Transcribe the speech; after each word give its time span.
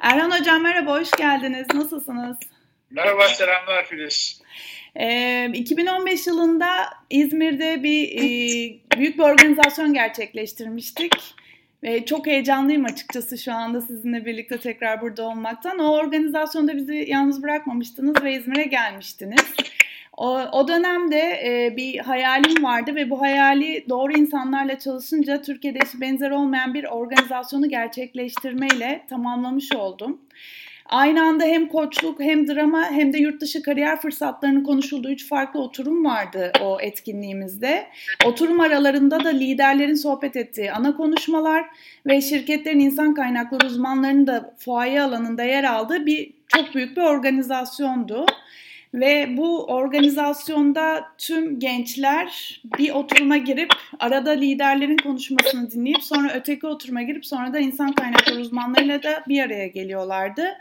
Erhan 0.00 0.30
Hocam 0.30 0.62
merhaba, 0.62 1.00
hoş 1.00 1.10
geldiniz. 1.10 1.66
Nasılsınız? 1.74 2.36
Merhaba, 2.90 3.28
selamlar 3.28 3.84
Filiz. 3.84 4.42
Ee, 4.96 5.50
2015 5.54 6.26
yılında 6.26 6.66
İzmir'de 7.10 7.82
bir 7.82 8.08
e, 8.08 8.20
büyük 8.98 9.18
bir 9.18 9.22
organizasyon 9.22 9.94
gerçekleştirmiştik. 9.94 11.12
Ve 11.82 12.04
çok 12.04 12.26
heyecanlıyım 12.26 12.84
açıkçası 12.84 13.38
şu 13.38 13.52
anda 13.52 13.80
sizinle 13.80 14.24
birlikte 14.24 14.58
tekrar 14.58 15.00
burada 15.00 15.22
olmaktan. 15.22 15.78
O 15.78 15.96
organizasyonda 15.96 16.76
bizi 16.76 17.04
yalnız 17.08 17.42
bırakmamıştınız 17.42 18.22
ve 18.22 18.34
İzmir'e 18.34 18.64
gelmiştiniz. 18.64 19.54
O, 20.52 20.68
dönemde 20.68 21.18
e, 21.18 21.76
bir 21.76 21.98
hayalim 21.98 22.62
vardı 22.62 22.94
ve 22.94 23.10
bu 23.10 23.20
hayali 23.20 23.84
doğru 23.88 24.12
insanlarla 24.12 24.78
çalışınca 24.78 25.42
Türkiye'de 25.42 25.78
eşi 25.82 26.00
benzer 26.00 26.30
olmayan 26.30 26.74
bir 26.74 26.84
organizasyonu 26.84 27.68
gerçekleştirmeyle 27.68 29.04
tamamlamış 29.08 29.72
oldum. 29.72 30.20
Aynı 30.86 31.22
anda 31.22 31.44
hem 31.44 31.68
koçluk 31.68 32.20
hem 32.20 32.48
drama 32.48 32.90
hem 32.90 33.12
de 33.12 33.18
yurt 33.18 33.40
dışı 33.40 33.62
kariyer 33.62 34.00
fırsatlarının 34.00 34.64
konuşulduğu 34.64 35.10
üç 35.10 35.28
farklı 35.28 35.60
oturum 35.60 36.04
vardı 36.04 36.52
o 36.62 36.80
etkinliğimizde. 36.80 37.86
Oturum 38.24 38.60
aralarında 38.60 39.24
da 39.24 39.28
liderlerin 39.28 39.94
sohbet 39.94 40.36
ettiği 40.36 40.72
ana 40.72 40.96
konuşmalar 40.96 41.64
ve 42.06 42.20
şirketlerin 42.20 42.80
insan 42.80 43.14
kaynakları 43.14 43.66
uzmanlarının 43.66 44.26
da 44.26 44.54
fuaye 44.58 45.02
alanında 45.02 45.42
yer 45.42 45.64
aldığı 45.64 46.06
bir 46.06 46.32
çok 46.48 46.74
büyük 46.74 46.96
bir 46.96 47.02
organizasyondu. 47.02 48.26
Ve 48.94 49.36
bu 49.36 49.66
organizasyonda 49.66 51.04
tüm 51.18 51.58
gençler 51.58 52.60
bir 52.78 52.90
oturuma 52.90 53.36
girip 53.36 53.70
arada 53.98 54.30
liderlerin 54.30 54.96
konuşmasını 54.96 55.70
dinleyip 55.70 56.02
sonra 56.02 56.32
öteki 56.34 56.66
oturuma 56.66 57.02
girip 57.02 57.26
sonra 57.26 57.52
da 57.52 57.58
insan 57.58 57.92
kaynakları 57.92 58.40
uzmanlarıyla 58.40 59.02
da 59.02 59.24
bir 59.28 59.42
araya 59.42 59.66
geliyorlardı. 59.66 60.58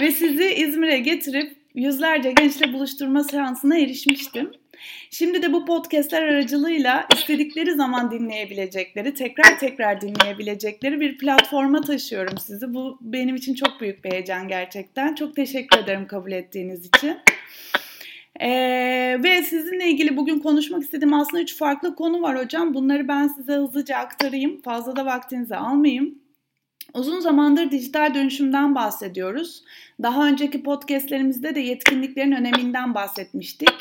Ve 0.00 0.10
sizi 0.10 0.54
İzmir'e 0.54 0.98
getirip 0.98 1.56
yüzlerce 1.74 2.32
gençle 2.32 2.72
buluşturma 2.72 3.24
seansına 3.24 3.78
erişmiştim. 3.78 4.50
Şimdi 5.10 5.42
de 5.42 5.52
bu 5.52 5.64
podcastler 5.64 6.22
aracılığıyla 6.22 7.06
istedikleri 7.14 7.74
zaman 7.74 8.10
dinleyebilecekleri, 8.10 9.14
tekrar 9.14 9.58
tekrar 9.58 10.00
dinleyebilecekleri 10.00 11.00
bir 11.00 11.18
platforma 11.18 11.80
taşıyorum 11.80 12.38
sizi. 12.38 12.74
Bu 12.74 12.98
benim 13.00 13.36
için 13.36 13.54
çok 13.54 13.80
büyük 13.80 14.04
bir 14.04 14.10
heyecan 14.10 14.48
gerçekten. 14.48 15.14
Çok 15.14 15.36
teşekkür 15.36 15.78
ederim 15.78 16.06
kabul 16.06 16.32
ettiğiniz 16.32 16.86
için. 16.86 17.16
Ee, 18.40 19.18
ve 19.22 19.42
sizinle 19.42 19.90
ilgili 19.90 20.16
bugün 20.16 20.38
konuşmak 20.38 20.82
istediğim 20.82 21.14
aslında 21.14 21.42
üç 21.42 21.56
farklı 21.56 21.94
konu 21.94 22.22
var 22.22 22.38
hocam. 22.44 22.74
Bunları 22.74 23.08
ben 23.08 23.28
size 23.28 23.52
hızlıca 23.52 23.96
aktarayım. 23.96 24.62
Fazla 24.62 24.96
da 24.96 25.06
vaktinizi 25.06 25.56
almayayım. 25.56 26.25
Uzun 26.94 27.20
zamandır 27.20 27.70
dijital 27.70 28.14
dönüşümden 28.14 28.74
bahsediyoruz. 28.74 29.62
Daha 30.02 30.28
önceki 30.28 30.62
podcastlerimizde 30.62 31.54
de 31.54 31.60
yetkinliklerin 31.60 32.32
öneminden 32.32 32.94
bahsetmiştik. 32.94 33.74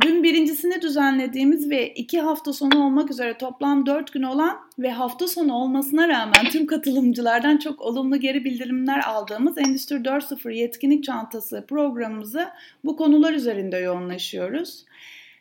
Dün 0.00 0.22
birincisini 0.22 0.82
düzenlediğimiz 0.82 1.70
ve 1.70 1.94
iki 1.94 2.20
hafta 2.20 2.52
sonu 2.52 2.84
olmak 2.84 3.10
üzere 3.10 3.38
toplam 3.38 3.86
dört 3.86 4.12
gün 4.12 4.22
olan 4.22 4.58
ve 4.78 4.90
hafta 4.90 5.28
sonu 5.28 5.54
olmasına 5.54 6.08
rağmen 6.08 6.44
tüm 6.50 6.66
katılımcılardan 6.66 7.56
çok 7.56 7.80
olumlu 7.80 8.16
geri 8.16 8.44
bildirimler 8.44 8.98
aldığımız 9.08 9.58
Endüstri 9.58 9.96
4.0 9.96 10.54
yetkinlik 10.54 11.04
çantası 11.04 11.64
programımızı 11.68 12.48
bu 12.84 12.96
konular 12.96 13.32
üzerinde 13.32 13.76
yoğunlaşıyoruz. 13.76 14.84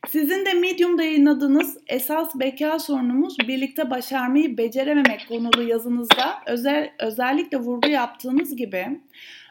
Sizin 0.07 0.45
de 0.45 0.53
Medium'da 0.53 1.03
yayınladığınız 1.03 1.77
esas 1.87 2.35
beka 2.35 2.79
sorunumuz 2.79 3.39
birlikte 3.39 3.89
başarmayı 3.89 4.57
becerememek 4.57 5.25
konulu 5.27 5.63
yazınızda 5.63 6.33
özel, 6.45 6.91
özellikle 6.99 7.57
vurgu 7.57 7.89
yaptığınız 7.89 8.55
gibi 8.55 8.99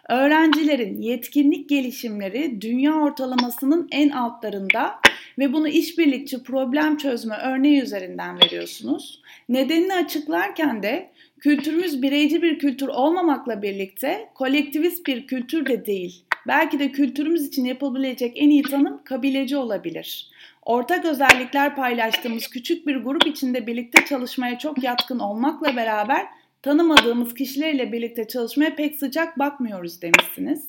öğrencilerin 0.08 1.02
yetkinlik 1.02 1.69
gelişimleri 1.69 2.60
dünya 2.60 2.94
ortalamasının 2.94 3.88
en 3.92 4.08
altlarında 4.08 4.94
ve 5.38 5.52
bunu 5.52 5.69
işbirlikçi 5.69 6.42
problem 6.42 6.97
çözme 6.97 7.37
örneği 7.37 7.82
üzerinden 7.82 8.37
veriyorsunuz. 8.37 9.22
Nedenini 9.48 9.94
açıklarken 9.94 10.82
de 10.82 11.10
kültürümüz 11.41 12.03
bireyci 12.03 12.42
bir 12.42 12.58
kültür 12.58 12.88
olmamakla 12.88 13.62
birlikte 13.62 14.28
kolektivist 14.34 15.06
bir 15.06 15.26
kültür 15.26 15.66
de 15.66 15.87
değil. 15.87 16.28
Belki 16.48 16.78
de 16.78 16.92
kültürümüz 16.92 17.47
için 17.47 17.64
yapılabilecek 17.64 18.32
en 18.36 18.50
iyi 18.50 18.62
tanım 18.62 19.00
kabileci 19.04 19.56
olabilir. 19.56 20.31
Ortak 20.62 21.04
özellikler 21.04 21.76
paylaştığımız 21.76 22.48
küçük 22.48 22.86
bir 22.86 22.97
grup 22.97 23.26
içinde 23.26 23.66
birlikte 23.66 24.04
çalışmaya 24.04 24.58
çok 24.58 24.82
yatkın 24.82 25.19
olmakla 25.19 25.76
beraber 25.76 26.26
tanımadığımız 26.62 27.34
kişilerle 27.34 27.92
birlikte 27.92 28.28
çalışmaya 28.28 28.75
pek 28.75 28.97
sıcak 28.97 29.38
bakmıyoruz 29.38 30.03
demişsiniz. 30.03 30.69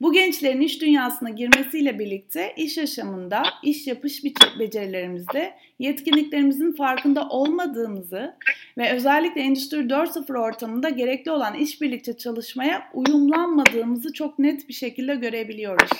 Bu 0.00 0.12
gençlerin 0.12 0.60
iş 0.60 0.80
dünyasına 0.80 1.30
girmesiyle 1.30 1.98
birlikte 1.98 2.54
iş 2.56 2.76
yaşamında, 2.76 3.42
iş 3.62 3.86
yapış 3.86 4.24
becerilerimizde 4.58 5.54
yetkinliklerimizin 5.78 6.72
farkında 6.72 7.28
olmadığımızı 7.28 8.34
ve 8.78 8.92
özellikle 8.92 9.40
Endüstri 9.40 9.78
4.0 9.78 10.38
ortamında 10.38 10.88
gerekli 10.88 11.30
olan 11.30 11.54
işbirlikçi 11.54 12.16
çalışmaya 12.16 12.90
uyumlanmadığımızı 12.94 14.12
çok 14.12 14.38
net 14.38 14.68
bir 14.68 14.74
şekilde 14.74 15.14
görebiliyoruz. 15.14 15.90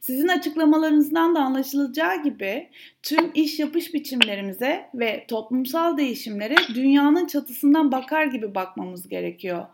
Sizin 0.00 0.28
açıklamalarınızdan 0.28 1.34
da 1.34 1.40
anlaşılacağı 1.40 2.22
gibi 2.22 2.68
tüm 3.02 3.30
iş 3.34 3.58
yapış 3.58 3.94
biçimlerimize 3.94 4.90
ve 4.94 5.24
toplumsal 5.28 5.96
değişimlere 5.96 6.54
dünyanın 6.74 7.26
çatısından 7.26 7.92
bakar 7.92 8.24
gibi 8.24 8.54
bakmamız 8.54 9.08
gerekiyor. 9.08 9.66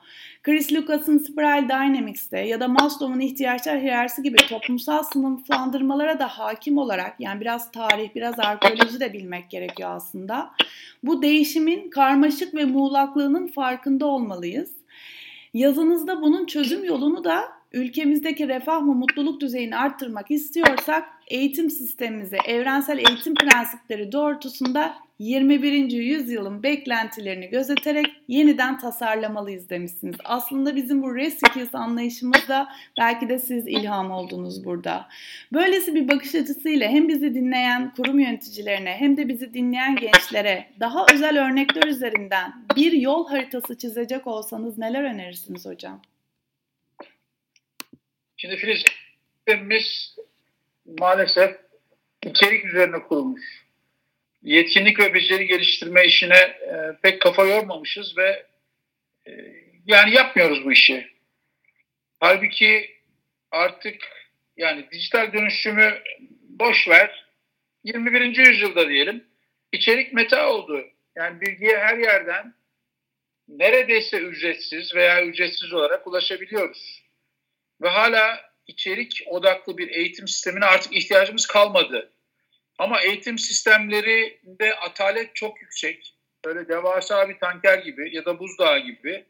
Chris 0.42 0.72
Lucas'ın 0.72 1.18
Spiral 1.18 1.68
Dynamics'te 1.68 2.38
ya 2.38 2.60
da 2.60 2.68
Maslow'un 2.68 3.20
ihtiyaçlar 3.20 3.80
hiyerarşisi 3.80 4.22
gibi 4.22 4.36
toplumsal 4.36 5.02
sınıflandırmalara 5.02 6.18
da 6.18 6.28
hakim 6.28 6.78
olarak 6.78 7.14
yani 7.18 7.40
biraz 7.40 7.72
tarih, 7.72 8.14
biraz 8.14 8.38
arkeoloji 8.38 9.00
de 9.00 9.12
bilmek 9.12 9.50
gerekiyor 9.50 9.90
aslında. 9.92 10.50
Bu 11.02 11.22
değişimin 11.22 11.90
karmaşık 11.90 12.54
ve 12.54 12.64
muğlaklığının 12.64 13.46
farkında 13.46 14.06
olmalıyız. 14.06 14.70
Yazınızda 15.54 16.22
bunun 16.22 16.46
çözüm 16.46 16.84
yolunu 16.84 17.24
da 17.24 17.55
ülkemizdeki 17.76 18.48
refah 18.48 18.81
ve 18.81 18.92
mutluluk 18.92 19.41
düzeyini 19.41 19.76
arttırmak 19.76 20.31
istiyorsak 20.31 21.04
eğitim 21.28 21.70
sistemimizi 21.70 22.37
evrensel 22.37 22.98
eğitim 22.98 23.34
prensipleri 23.34 24.12
doğrultusunda 24.12 24.94
21. 25.19 25.91
yüzyılın 25.91 26.62
beklentilerini 26.62 27.48
gözeterek 27.48 28.06
yeniden 28.28 28.78
tasarlamalıyız 28.78 29.70
demişsiniz. 29.70 30.16
Aslında 30.25 30.76
bizim 30.76 31.03
bu 31.03 31.16
reskills 31.16 31.75
anlayışımızda 31.75 32.69
belki 32.98 33.28
de 33.28 33.38
siz 33.38 33.66
ilham 33.66 34.10
oldunuz 34.10 34.65
burada. 34.65 35.09
Böylesi 35.53 35.94
bir 35.94 36.09
bakış 36.09 36.34
açısıyla 36.34 36.88
hem 36.88 37.09
bizi 37.09 37.34
dinleyen 37.34 37.92
kurum 37.97 38.19
yöneticilerine 38.19 38.91
hem 38.91 39.16
de 39.16 39.28
bizi 39.28 39.54
dinleyen 39.54 39.97
gençlere 39.97 40.66
daha 40.81 41.06
özel 41.15 41.47
örnekler 41.47 41.88
üzerinden 41.88 42.53
bir 42.76 42.92
yol 42.92 43.28
haritası 43.28 43.78
çizecek 43.78 44.26
olsanız 44.26 44.78
neler 44.78 45.03
önerirsiniz 45.03 45.66
hocam? 45.66 46.00
Şimdi 48.36 48.56
Filistin'imiz 48.56 50.16
maalesef 50.98 51.56
içerik 52.22 52.64
üzerine 52.64 52.98
kurulmuş. 52.98 53.42
Yetkinlik 54.42 55.00
ve 55.00 55.14
beceri 55.14 55.47
geliştirme 55.47 56.04
işine 56.06 56.36
e, 56.36 56.97
pek 57.02 57.20
kafa 57.20 57.47
yormamışız 57.47 58.19
ve 58.19 58.47
e, 59.26 59.30
yani 59.86 60.14
yapmıyoruz 60.14 60.64
bu 60.64 60.72
işi. 60.72 61.12
Halbuki 62.20 62.97
artık 63.50 64.02
yani 64.56 64.86
dijital 64.92 65.32
dönüşümü 65.32 66.03
boş 66.48 66.88
ver. 66.88 67.26
21. 67.84 68.36
yüzyılda 68.47 68.88
diyelim. 68.88 69.24
içerik 69.72 70.12
meta 70.12 70.48
oldu. 70.48 70.86
Yani 71.16 71.41
bilgiye 71.41 71.78
her 71.78 71.98
yerden 71.98 72.54
neredeyse 73.48 74.18
ücretsiz 74.18 74.94
veya 74.94 75.24
ücretsiz 75.24 75.72
olarak 75.72 76.06
ulaşabiliyoruz 76.06 77.05
ve 77.82 77.88
hala 77.88 78.50
içerik 78.66 79.22
odaklı 79.26 79.78
bir 79.78 79.88
eğitim 79.88 80.28
sistemine 80.28 80.64
artık 80.64 80.92
ihtiyacımız 80.92 81.46
kalmadı. 81.46 82.12
Ama 82.78 83.00
eğitim 83.00 83.38
sistemlerinde 83.38 84.76
atalet 84.76 85.36
çok 85.36 85.62
yüksek. 85.62 86.14
Böyle 86.44 86.68
devasa 86.68 87.28
bir 87.28 87.38
tanker 87.38 87.78
gibi 87.78 88.16
ya 88.16 88.24
da 88.24 88.38
buzdağı 88.38 88.78
gibi, 88.78 89.24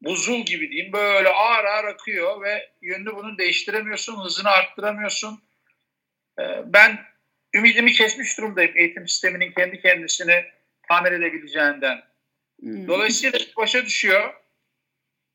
buzul 0.00 0.40
gibi 0.44 0.70
diyeyim 0.70 0.92
böyle 0.92 1.28
ağır 1.28 1.64
ağır 1.64 1.84
akıyor 1.84 2.42
ve 2.42 2.70
yönünü 2.82 3.16
bunu 3.16 3.38
değiştiremiyorsun, 3.38 4.24
hızını 4.24 4.48
arttıramıyorsun. 4.48 5.42
Ee, 6.40 6.42
ben 6.64 6.98
ümidimi 7.54 7.92
kesmiş 7.92 8.38
durumdayım 8.38 8.72
eğitim 8.76 9.08
sisteminin 9.08 9.52
kendi 9.52 9.80
kendisini 9.80 10.44
tamir 10.88 11.12
edebileceğinden. 11.12 12.02
Hmm. 12.60 12.88
Dolayısıyla 12.88 13.38
başa 13.56 13.84
düşüyor. 13.84 14.34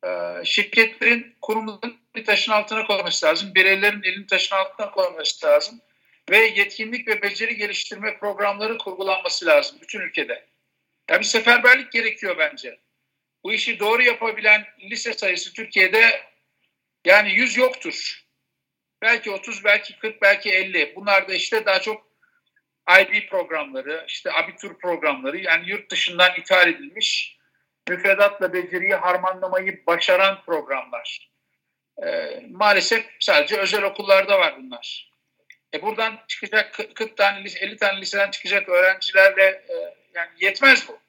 Ee, 0.05 0.45
şirketlerin, 0.45 1.35
kurumların 1.41 1.98
bir 2.15 2.25
taşın 2.25 2.51
altına 2.51 2.87
koyması 2.87 3.25
lazım. 3.25 3.55
Bireylerin 3.55 4.03
elini 4.03 4.27
taşın 4.27 4.55
altına 4.55 4.91
koyması 4.91 5.47
lazım. 5.47 5.81
Ve 6.29 6.37
yetkinlik 6.37 7.07
ve 7.07 7.21
beceri 7.21 7.57
geliştirme 7.57 8.17
programları 8.17 8.77
kurgulanması 8.77 9.45
lazım 9.45 9.77
bütün 9.81 9.99
ülkede. 9.99 10.45
Yani 11.09 11.19
bir 11.19 11.25
seferberlik 11.25 11.91
gerekiyor 11.91 12.35
bence. 12.37 12.79
Bu 13.43 13.53
işi 13.53 13.79
doğru 13.79 14.01
yapabilen 14.01 14.65
lise 14.79 15.13
sayısı 15.13 15.53
Türkiye'de 15.53 16.29
Yani 17.05 17.31
100 17.31 17.57
yoktur. 17.57 18.25
Belki 19.01 19.31
30, 19.31 19.63
belki 19.63 19.99
40, 19.99 20.21
belki 20.21 20.51
50. 20.51 20.93
Bunlar 20.95 21.27
da 21.27 21.33
işte 21.33 21.65
daha 21.65 21.81
çok 21.81 22.09
IB 23.01 23.29
programları, 23.29 24.05
işte 24.07 24.31
abitur 24.31 24.79
programları 24.79 25.37
yani 25.37 25.69
yurt 25.69 25.91
dışından 25.91 26.35
ithal 26.35 26.67
edilmiş 26.67 27.37
müfredatla 27.89 28.53
beceriyi 28.53 28.93
harmanlamayı 28.93 29.85
başaran 29.87 30.43
programlar. 30.45 31.29
Ee, 32.05 32.43
maalesef 32.51 33.05
sadece 33.19 33.57
özel 33.57 33.83
okullarda 33.83 34.39
var 34.39 34.57
bunlar. 34.57 35.11
E 35.73 35.81
buradan 35.81 36.19
çıkacak 36.27 36.79
40 36.95 37.17
tane, 37.17 37.49
50 37.61 37.77
tane 37.77 38.01
liseden 38.01 38.31
çıkacak 38.31 38.69
öğrencilerle 38.69 39.43
e, 39.43 39.73
yani 40.13 40.29
yetmez 40.39 40.87
bu. 40.87 40.99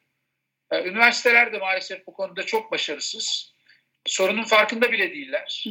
E, 0.70 0.82
üniversiteler 0.82 1.52
de 1.52 1.58
maalesef 1.58 2.06
bu 2.06 2.12
konuda 2.12 2.46
çok 2.46 2.72
başarısız. 2.72 3.54
Sorunun 4.06 4.44
farkında 4.44 4.92
bile 4.92 5.10
değiller. 5.10 5.64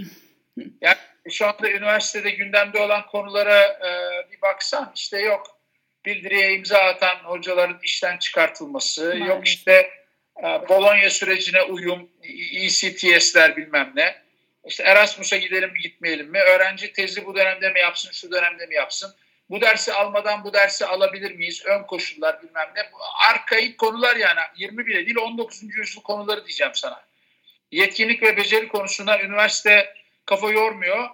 Yani 0.81 0.97
şu 1.31 1.47
anda 1.47 1.71
üniversitede 1.71 2.29
gündemde 2.29 2.79
olan 2.79 3.05
konulara 3.05 3.61
e, 3.63 3.89
bir 4.31 4.41
baksan 4.41 4.91
işte 4.95 5.19
yok 5.19 5.59
bildiriye 6.05 6.53
imza 6.53 6.77
atan 6.77 7.15
hocaların 7.15 7.79
işten 7.83 8.17
çıkartılması, 8.17 9.05
Maalesef. 9.05 9.27
yok 9.27 9.47
işte 9.47 9.89
e, 10.37 10.43
Bologna 10.43 11.09
sürecine 11.09 11.61
uyum, 11.61 12.09
ECTS'ler 12.53 13.57
bilmem 13.57 13.91
ne. 13.95 14.28
İşte 14.65 14.83
Erasmus'a 14.83 15.37
gidelim 15.37 15.71
mi 15.71 15.79
gitmeyelim 15.79 16.27
mi? 16.31 16.39
Öğrenci 16.39 16.93
tezi 16.93 17.25
bu 17.25 17.35
dönemde 17.35 17.69
mi 17.69 17.79
yapsın, 17.79 18.11
şu 18.11 18.31
dönemde 18.31 18.65
mi 18.65 18.75
yapsın? 18.75 19.15
Bu 19.49 19.61
dersi 19.61 19.93
almadan 19.93 20.43
bu 20.43 20.53
dersi 20.53 20.85
alabilir 20.85 21.31
miyiz? 21.31 21.63
Ön 21.65 21.83
koşullar 21.83 22.43
bilmem 22.43 22.69
ne. 22.75 22.89
Arkaik 23.29 23.77
konular 23.77 24.15
yani 24.15 24.39
20 24.57 24.85
bile 24.85 25.05
değil 25.05 25.17
19. 25.17 25.63
yüzyıl 25.63 26.01
konuları 26.01 26.45
diyeceğim 26.45 26.73
sana. 26.75 27.01
Yetkinlik 27.71 28.23
ve 28.23 28.37
beceri 28.37 28.67
konusunda 28.67 29.21
üniversite 29.21 29.93
kafa 30.25 30.51
yormuyor. 30.51 31.09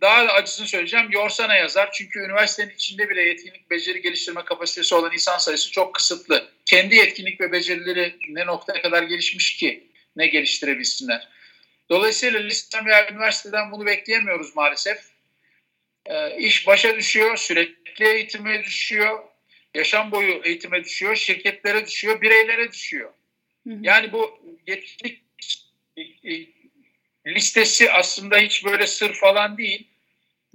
Daha 0.00 0.28
da 0.28 0.32
acısını 0.32 0.66
söyleyeceğim. 0.66 1.10
Yorsana 1.10 1.54
yazar. 1.54 1.90
Çünkü 1.92 2.18
üniversitenin 2.18 2.74
içinde 2.74 3.08
bile 3.08 3.22
yetkinlik, 3.22 3.70
beceri 3.70 4.02
geliştirme 4.02 4.44
kapasitesi 4.44 4.94
olan 4.94 5.12
insan 5.12 5.38
sayısı 5.38 5.70
çok 5.70 5.94
kısıtlı. 5.94 6.48
Kendi 6.66 6.94
yetkinlik 6.94 7.40
ve 7.40 7.52
becerileri 7.52 8.16
ne 8.28 8.46
noktaya 8.46 8.82
kadar 8.82 9.02
gelişmiş 9.02 9.56
ki 9.56 9.90
ne 10.16 10.26
geliştirebilsinler. 10.26 11.28
Dolayısıyla 11.90 12.40
liseden 12.40 12.86
veya 12.86 13.10
üniversiteden 13.10 13.72
bunu 13.72 13.86
bekleyemiyoruz 13.86 14.56
maalesef. 14.56 14.98
E, 16.06 16.38
iş 16.38 16.66
başa 16.66 16.96
düşüyor, 16.96 17.36
sürekli 17.36 18.06
eğitime 18.06 18.64
düşüyor, 18.64 19.18
yaşam 19.74 20.12
boyu 20.12 20.40
eğitime 20.44 20.84
düşüyor, 20.84 21.16
şirketlere 21.16 21.86
düşüyor, 21.86 22.20
bireylere 22.20 22.72
düşüyor. 22.72 23.10
Hı 23.66 23.74
hı. 23.74 23.78
Yani 23.82 24.12
bu 24.12 24.40
yetkinlik 24.66 25.22
listesi 27.26 27.92
aslında 27.92 28.38
hiç 28.38 28.64
böyle 28.64 28.86
sır 28.86 29.14
falan 29.14 29.58
değil. 29.58 29.86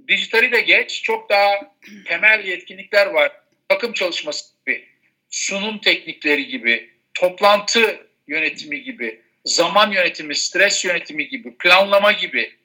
Dijitali 0.08 0.52
de 0.52 0.60
geç, 0.60 1.02
çok 1.02 1.30
daha 1.30 1.74
temel 2.06 2.44
yetkinlikler 2.44 3.06
var. 3.06 3.32
Takım 3.68 3.92
çalışması 3.92 4.44
gibi, 4.58 4.88
sunum 5.30 5.78
teknikleri 5.78 6.46
gibi, 6.46 6.90
toplantı 7.14 8.06
yönetimi 8.28 8.82
gibi, 8.82 9.23
zaman 9.44 9.90
yönetimi, 9.90 10.34
stres 10.34 10.84
yönetimi 10.84 11.28
gibi, 11.28 11.56
planlama 11.56 12.12
gibi. 12.12 12.58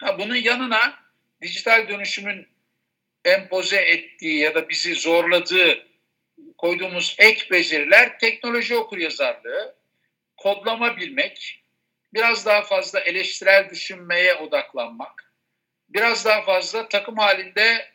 Ha, 0.00 0.18
bunun 0.18 0.36
yanına 0.36 0.94
dijital 1.42 1.88
dönüşümün 1.88 2.48
empoze 3.24 3.80
ettiği 3.80 4.38
ya 4.38 4.54
da 4.54 4.68
bizi 4.68 4.94
zorladığı 4.94 5.86
koyduğumuz 6.58 7.16
ek 7.18 7.50
beceriler 7.50 8.18
teknoloji 8.18 8.76
okuryazarlığı, 8.76 9.74
kodlama 10.36 10.96
bilmek, 10.96 11.62
biraz 12.14 12.46
daha 12.46 12.62
fazla 12.62 13.00
eleştirel 13.00 13.70
düşünmeye 13.70 14.34
odaklanmak, 14.34 15.32
biraz 15.88 16.24
daha 16.24 16.42
fazla 16.42 16.88
takım 16.88 17.16
halinde 17.16 17.94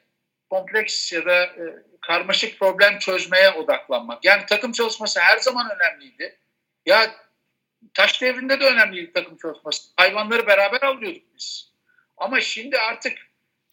kompleks 0.50 1.14
ya 1.14 1.26
da 1.26 1.44
e, 1.44 1.64
karmaşık 2.02 2.60
problem 2.60 3.00
çözmeye 3.00 3.52
odaklanmak. 3.52 4.26
Yani 4.26 4.46
takım 4.46 4.72
çalışması 4.72 5.20
her 5.20 5.38
zaman 5.38 5.72
önemliydi. 5.76 6.38
Ya 6.86 7.16
taş 7.94 8.22
devrinde 8.22 8.60
de 8.60 8.66
önemliydi 8.66 9.14
takım 9.14 9.38
çalışması. 9.38 9.90
Hayvanları 9.98 10.48
beraber 10.48 10.82
avlıyorduk 10.82 11.24
biz. 11.36 11.72
Ama 12.18 12.42
şimdi 12.42 12.80
artık 12.80 13.18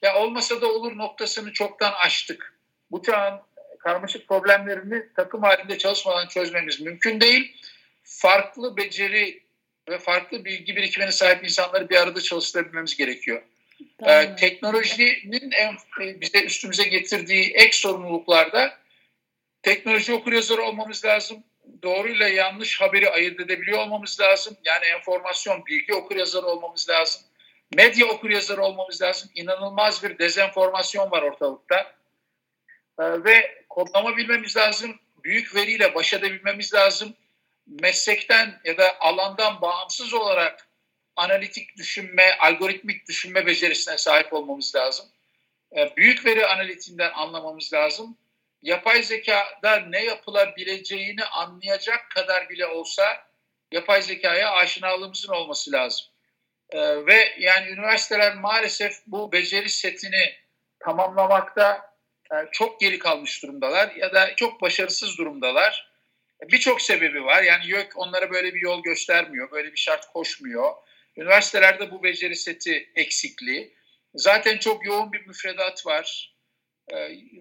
ya 0.03 0.17
olmasa 0.17 0.61
da 0.61 0.67
olur 0.67 0.99
noktasını 0.99 1.53
çoktan 1.53 1.93
aştık. 1.93 2.55
Bu 2.91 3.03
çağın 3.03 3.41
karmaşık 3.79 4.29
problemlerini 4.29 5.03
takım 5.17 5.43
halinde 5.43 5.79
çalışmadan 5.79 6.29
çözmemiz 6.29 6.81
mümkün 6.81 7.21
değil. 7.21 7.57
Farklı 8.03 8.77
beceri 8.77 9.43
ve 9.89 9.99
farklı 9.99 10.45
bilgi 10.45 10.77
birikimine 10.77 11.13
sahip 11.13 11.45
insanları 11.45 11.89
bir 11.89 11.97
arada 11.97 12.21
çalıştırabilmemiz 12.21 12.97
gerekiyor. 12.97 13.43
Ee, 14.07 14.37
teknolojinin 14.37 15.51
en, 15.51 15.77
bize 16.21 16.43
üstümüze 16.45 16.85
getirdiği 16.85 17.53
ek 17.55 17.73
sorumluluklarda 17.73 18.79
teknoloji 19.63 20.13
okuryazarı 20.13 20.63
olmamız 20.63 21.05
lazım. 21.05 21.45
Doğruyla 21.83 22.29
yanlış 22.29 22.81
haberi 22.81 23.11
ayırt 23.11 23.41
edebiliyor 23.41 23.79
olmamız 23.79 24.21
lazım. 24.21 24.57
Yani 24.65 24.85
enformasyon, 24.85 25.67
bilgi 25.67 25.95
okuryazarı 25.95 26.47
olmamız 26.47 26.89
lazım. 26.89 27.23
Medya 27.75 28.07
okuryazarı 28.07 28.63
olmamız 28.63 29.03
lazım. 29.03 29.31
İnanılmaz 29.35 30.03
bir 30.03 30.19
dezenformasyon 30.19 31.11
var 31.11 31.23
ortalıkta. 31.23 31.95
Ee, 32.99 33.25
ve 33.25 33.65
kodlama 33.69 34.17
bilmemiz 34.17 34.57
lazım. 34.57 35.01
Büyük 35.25 35.55
veriyle 35.55 35.95
baş 35.95 36.15
edebilmemiz 36.15 36.75
lazım 36.75 37.17
meslekten 37.67 38.61
ya 38.65 38.79
da 38.79 39.01
alandan 39.01 39.61
bağımsız 39.61 40.15
olarak 40.15 40.69
analitik 41.17 41.77
düşünme, 41.77 42.39
algoritmik 42.39 43.09
düşünme 43.09 43.47
becerisine 43.47 43.99
sahip 43.99 44.33
olmamız 44.33 44.75
lazım. 44.75 45.07
Ee, 45.77 45.93
büyük 45.97 46.27
veri 46.27 46.47
analitiğinden 46.47 47.11
anlamamız 47.15 47.73
lazım. 47.73 48.17
Yapay 48.67 49.03
zekada 49.03 49.77
ne 49.77 50.05
yapılabileceğini 50.05 51.25
anlayacak 51.25 52.11
kadar 52.11 52.49
bile 52.49 52.67
olsa 52.67 53.27
yapay 53.73 54.03
zekaya 54.03 54.51
aşinalığımızın 54.51 55.33
olması 55.33 55.73
lazım. 55.73 56.07
Ee, 56.71 57.07
ve 57.07 57.35
yani 57.39 57.69
üniversiteler 57.71 58.35
maalesef 58.35 58.93
bu 59.07 59.33
beceri 59.33 59.71
setini 59.71 60.35
tamamlamakta 60.81 61.95
e, 62.33 62.35
çok 62.53 62.81
geri 62.81 62.99
kalmış 62.99 63.43
durumdalar 63.43 63.95
ya 63.95 64.15
da 64.15 64.37
çok 64.37 64.63
başarısız 64.63 65.19
durumdalar. 65.19 65.93
Birçok 66.43 66.83
sebebi 66.83 67.25
var. 67.25 67.43
Yani 67.43 67.67
YÖK 67.67 67.93
onlara 67.97 68.31
böyle 68.31 68.55
bir 68.55 68.61
yol 68.61 68.83
göstermiyor, 68.83 69.51
böyle 69.51 69.73
bir 69.73 69.79
şart 69.79 70.13
koşmuyor. 70.13 70.75
Üniversitelerde 71.17 71.91
bu 71.91 72.03
beceri 72.03 72.37
seti 72.37 72.91
eksikliği. 72.95 73.75
Zaten 74.15 74.59
çok 74.59 74.87
yoğun 74.87 75.13
bir 75.13 75.27
müfredat 75.27 75.87
var. 75.87 76.36
E, 76.93 76.97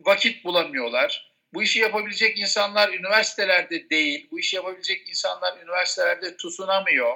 vakit 0.06 0.44
bulamıyorlar. 0.44 1.36
Bu 1.54 1.64
işi 1.64 1.80
yapabilecek 1.80 2.40
insanlar 2.40 2.94
üniversitelerde 2.94 3.90
değil. 3.90 4.28
Bu 4.32 4.40
işi 4.40 4.56
yapabilecek 4.56 5.10
insanlar 5.10 5.58
üniversitelerde 5.58 6.38
tutunamıyor. 6.38 7.16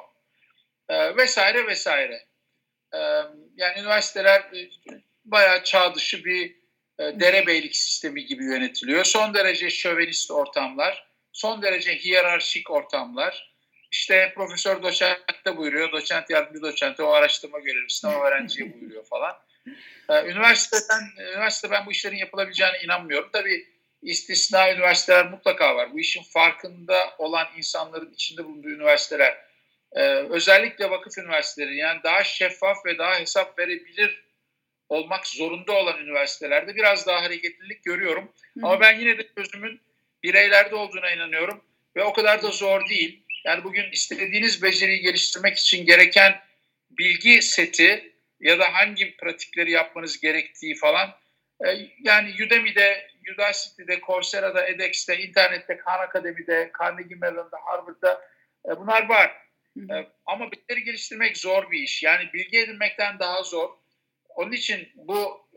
E, 0.90 1.18
vesaire 1.18 1.68
vesaire. 1.68 2.26
E, 2.94 2.98
yani 3.56 3.80
üniversiteler 3.80 4.52
bayağı 5.26 5.64
çağ 5.64 5.96
dışı 5.96 6.26
bir 6.26 6.60
derebeylik 7.00 7.76
sistemi 7.76 8.26
gibi 8.26 8.46
yönetiliyor. 8.46 9.04
Son 9.04 9.34
derece 9.34 9.70
şövenist 9.70 10.32
ortamlar 10.32 11.10
son 11.40 11.62
derece 11.62 11.96
hiyerarşik 11.96 12.72
ortamlar. 12.72 13.56
İşte 13.92 14.34
profesör 14.36 14.84
doçent 14.84 15.46
de 15.46 15.58
buyuruyor, 15.58 15.92
doçent 15.92 16.30
yardımcı 16.30 16.62
doçent, 16.62 17.00
o 17.00 17.10
araştırma 17.10 17.60
görevlisine, 17.60 18.16
o 18.16 18.24
öğrenciye 18.24 18.74
buyuruyor 18.74 19.06
falan. 19.06 19.36
Ee, 20.10 20.26
üniversiteden, 20.26 21.04
üniversite 21.20 21.72
ben 21.72 21.86
bu 21.86 21.92
işlerin 21.92 22.18
yapılabileceğine 22.18 22.80
inanmıyorum. 22.84 23.30
Tabii 23.34 23.68
istisna 24.02 24.72
üniversiteler 24.72 25.30
mutlaka 25.30 25.76
var. 25.76 25.94
Bu 25.94 26.00
işin 26.00 26.24
farkında 26.24 27.14
olan 27.18 27.48
insanların 27.58 28.14
içinde 28.14 28.46
bulunduğu 28.46 28.70
üniversiteler. 28.70 29.38
Ee, 29.92 30.02
özellikle 30.10 30.90
vakıf 30.90 31.18
üniversiteleri 31.18 31.78
yani 31.78 32.04
daha 32.04 32.24
şeffaf 32.24 32.86
ve 32.86 32.98
daha 32.98 33.20
hesap 33.20 33.60
verebilir 33.60 34.24
olmak 34.90 35.28
zorunda 35.28 35.72
olan 35.72 36.00
üniversitelerde 36.00 36.76
biraz 36.76 37.08
daha 37.08 37.22
hareketlilik 37.22 37.84
görüyorum. 37.84 38.34
Hı. 38.54 38.60
Ama 38.64 38.82
ben 38.82 39.00
yine 39.00 39.18
de 39.18 39.28
çözümün 39.38 39.82
bireylerde 40.24 40.76
olduğuna 40.76 41.12
inanıyorum 41.12 41.64
ve 41.96 42.04
o 42.04 42.14
kadar 42.14 42.44
da 42.44 42.52
zor 42.52 42.90
değil. 42.90 43.24
Yani 43.46 43.64
bugün 43.64 43.92
istediğiniz 43.92 44.64
beceriyi 44.64 45.02
geliştirmek 45.02 45.58
için 45.58 45.86
gereken 45.86 46.42
bilgi 46.92 47.42
seti 47.42 48.14
ya 48.40 48.60
da 48.60 48.74
hangi 48.74 49.18
pratikleri 49.18 49.72
yapmanız 49.72 50.20
gerektiği 50.20 50.76
falan 50.76 51.10
e, 51.66 51.90
yani 52.04 52.34
Udemy'de, 52.46 53.08
Udacity'de, 53.34 54.00
Coursera'da, 54.00 54.68
edX'te, 54.68 55.18
internette, 55.20 55.78
Khan 55.78 56.00
Akademi'de, 56.00 56.72
Carnegie 56.80 57.18
Mellon'da, 57.18 57.58
Harvard'da 57.66 58.22
e, 58.66 58.78
bunlar 58.78 59.10
var. 59.10 59.38
E, 59.78 60.08
ama 60.26 60.52
beceri 60.52 60.84
geliştirmek 60.84 61.38
zor 61.38 61.72
bir 61.72 61.80
iş. 61.80 62.04
Yani 62.04 62.30
bilgi 62.34 62.60
edinmekten 62.60 63.20
daha 63.20 63.44
zor. 63.44 63.70
Onun 64.30 64.52
için 64.52 64.90
bu 64.96 65.48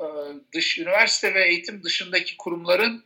dış 0.53 0.79
üniversite 0.79 1.35
ve 1.35 1.49
eğitim 1.49 1.83
dışındaki 1.83 2.37
kurumların 2.37 3.05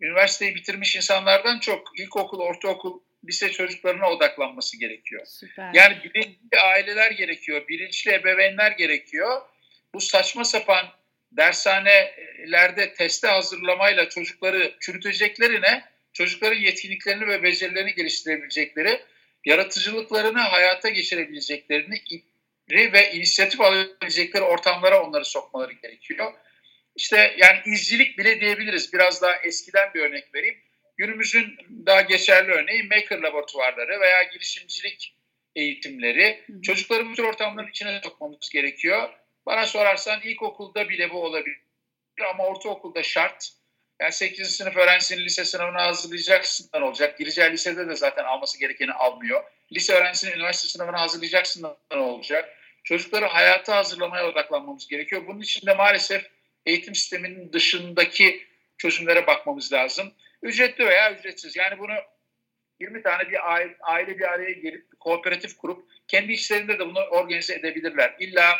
üniversiteyi 0.00 0.54
bitirmiş 0.54 0.96
insanlardan 0.96 1.58
çok 1.60 1.98
ilkokul, 1.98 2.40
ortaokul 2.40 3.00
lise 3.26 3.52
çocuklarına 3.52 4.10
odaklanması 4.10 4.80
gerekiyor. 4.80 5.26
Süper. 5.26 5.70
Yani 5.74 5.96
bilinçli 6.04 6.60
aileler 6.64 7.10
gerekiyor, 7.10 7.68
bilinçli 7.68 8.12
ebeveynler 8.12 8.70
gerekiyor. 8.70 9.42
Bu 9.94 10.00
saçma 10.00 10.44
sapan 10.44 10.86
dershanelerde 11.32 12.94
teste 12.94 13.28
hazırlamayla 13.28 14.08
çocukları 14.08 14.74
çürüteceklerine 14.80 15.84
çocukların 16.12 16.60
yetkinliklerini 16.60 17.26
ve 17.26 17.42
becerilerini 17.42 17.94
geliştirebilecekleri, 17.94 19.00
yaratıcılıklarını 19.44 20.40
hayata 20.40 20.88
geçirebileceklerini 20.88 22.02
ve 22.70 23.12
inisiyatif 23.12 23.60
alabilecekleri 23.60 24.44
ortamlara 24.44 25.02
onları 25.02 25.24
sokmaları 25.24 25.72
gerekiyor. 25.72 26.32
İşte 26.96 27.34
yani 27.38 27.58
izcilik 27.66 28.18
bile 28.18 28.40
diyebiliriz. 28.40 28.92
Biraz 28.92 29.22
daha 29.22 29.36
eskiden 29.36 29.94
bir 29.94 30.00
örnek 30.00 30.34
vereyim. 30.34 30.56
Günümüzün 30.96 31.56
daha 31.86 32.00
geçerli 32.00 32.52
örneği 32.52 32.82
maker 32.82 33.18
laboratuvarları 33.18 34.00
veya 34.00 34.22
girişimcilik 34.22 35.14
eğitimleri. 35.56 36.44
Çocukları 36.62 37.06
bu 37.06 37.14
tür 37.14 37.24
ortamların 37.24 37.68
içine 37.68 38.00
sokmamız 38.04 38.48
gerekiyor. 38.48 39.10
Bana 39.46 39.66
sorarsan 39.66 40.20
ilkokulda 40.20 40.88
bile 40.88 41.10
bu 41.10 41.24
olabilir 41.24 41.58
ama 42.30 42.46
ortaokulda 42.46 43.02
şart. 43.02 43.48
Yani 44.00 44.12
8. 44.12 44.56
sınıf 44.56 44.76
öğrencisini 44.76 45.24
lise 45.24 45.44
sınavına 45.44 45.86
hazırlayacaksın 45.86 46.80
olacak. 46.80 47.18
Gireceği 47.18 47.50
lisede 47.50 47.88
de 47.88 47.96
zaten 47.96 48.24
alması 48.24 48.60
gerekeni 48.60 48.92
almıyor. 48.92 49.44
Lise 49.72 49.94
öğrencisini 49.94 50.34
üniversite 50.34 50.68
sınavına 50.68 51.00
hazırlayacaksın 51.00 51.76
olacak. 51.90 52.58
Çocukları 52.84 53.26
hayata 53.26 53.76
hazırlamaya 53.76 54.28
odaklanmamız 54.28 54.88
gerekiyor. 54.88 55.26
Bunun 55.26 55.40
için 55.40 55.66
de 55.66 55.74
maalesef 55.74 56.30
eğitim 56.66 56.94
sisteminin 56.94 57.52
dışındaki 57.52 58.46
çözümlere 58.78 59.26
bakmamız 59.26 59.72
lazım. 59.72 60.12
Ücretli 60.44 60.86
veya 60.86 61.14
ücretsiz. 61.14 61.56
Yani 61.56 61.78
bunu 61.78 61.92
20 62.80 63.02
tane 63.02 63.30
bir 63.30 63.52
aile, 63.52 63.76
aile 63.82 64.18
bir 64.18 64.32
araya 64.32 64.52
gelip 64.52 65.00
kooperatif 65.00 65.56
kurup 65.56 65.88
kendi 66.08 66.32
işlerinde 66.32 66.78
de 66.78 66.86
bunu 66.86 67.00
organize 67.00 67.54
edebilirler. 67.54 68.16
İlla 68.18 68.56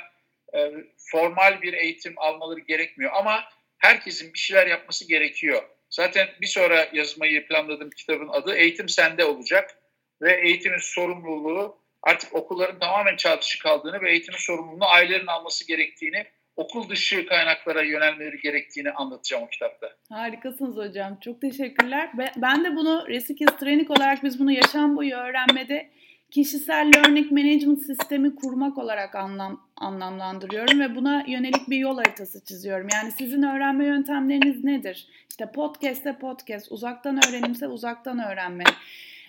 e, 0.54 0.72
formal 0.96 1.62
bir 1.62 1.72
eğitim 1.72 2.14
almaları 2.16 2.60
gerekmiyor 2.60 3.12
ama 3.14 3.44
herkesin 3.78 4.34
bir 4.34 4.38
şeyler 4.38 4.66
yapması 4.66 5.08
gerekiyor. 5.08 5.62
Zaten 5.90 6.28
bir 6.40 6.46
sonra 6.46 6.88
yazmayı 6.92 7.46
planladığım 7.46 7.90
kitabın 7.90 8.28
adı 8.28 8.54
Eğitim 8.54 8.88
Sende 8.88 9.24
olacak 9.24 9.78
ve 10.22 10.40
eğitimin 10.40 10.78
sorumluluğu 10.78 11.78
artık 12.02 12.34
okulların 12.34 12.78
tamamen 12.78 13.16
çağ 13.16 13.40
kaldığını 13.62 14.02
ve 14.02 14.10
eğitimin 14.10 14.38
sorumluluğunu 14.38 14.86
ailelerin 14.86 15.26
alması 15.26 15.66
gerektiğini 15.66 16.26
okul 16.56 16.88
dışı 16.88 17.26
kaynaklara 17.26 17.82
yönelmeleri 17.82 18.40
gerektiğini 18.40 18.90
anlatacağım 18.90 19.42
o 19.42 19.48
kitapta. 19.48 19.90
Harikasınız 20.08 20.76
hocam. 20.76 21.18
Çok 21.20 21.40
teşekkürler. 21.40 22.10
Ben 22.36 22.64
de 22.64 22.76
bunu 22.76 23.08
Resikis 23.08 23.56
Training 23.60 23.90
olarak 23.90 24.24
biz 24.24 24.40
bunu 24.40 24.52
yaşam 24.52 24.96
boyu 24.96 25.14
öğrenmede 25.14 25.90
kişisel 26.30 26.90
learning 26.96 27.32
management 27.32 27.82
sistemi 27.82 28.34
kurmak 28.34 28.78
olarak 28.78 29.14
anlam, 29.14 29.68
anlamlandırıyorum 29.76 30.80
ve 30.80 30.94
buna 30.94 31.24
yönelik 31.26 31.70
bir 31.70 31.76
yol 31.76 31.96
haritası 31.96 32.44
çiziyorum. 32.44 32.88
Yani 32.94 33.12
sizin 33.12 33.42
öğrenme 33.42 33.86
yöntemleriniz 33.86 34.64
nedir? 34.64 35.08
İşte 35.30 35.52
podcast'te 35.52 36.18
podcast, 36.18 36.72
uzaktan 36.72 37.20
öğrenimse 37.28 37.68
uzaktan 37.68 38.18
öğrenme. 38.18 38.64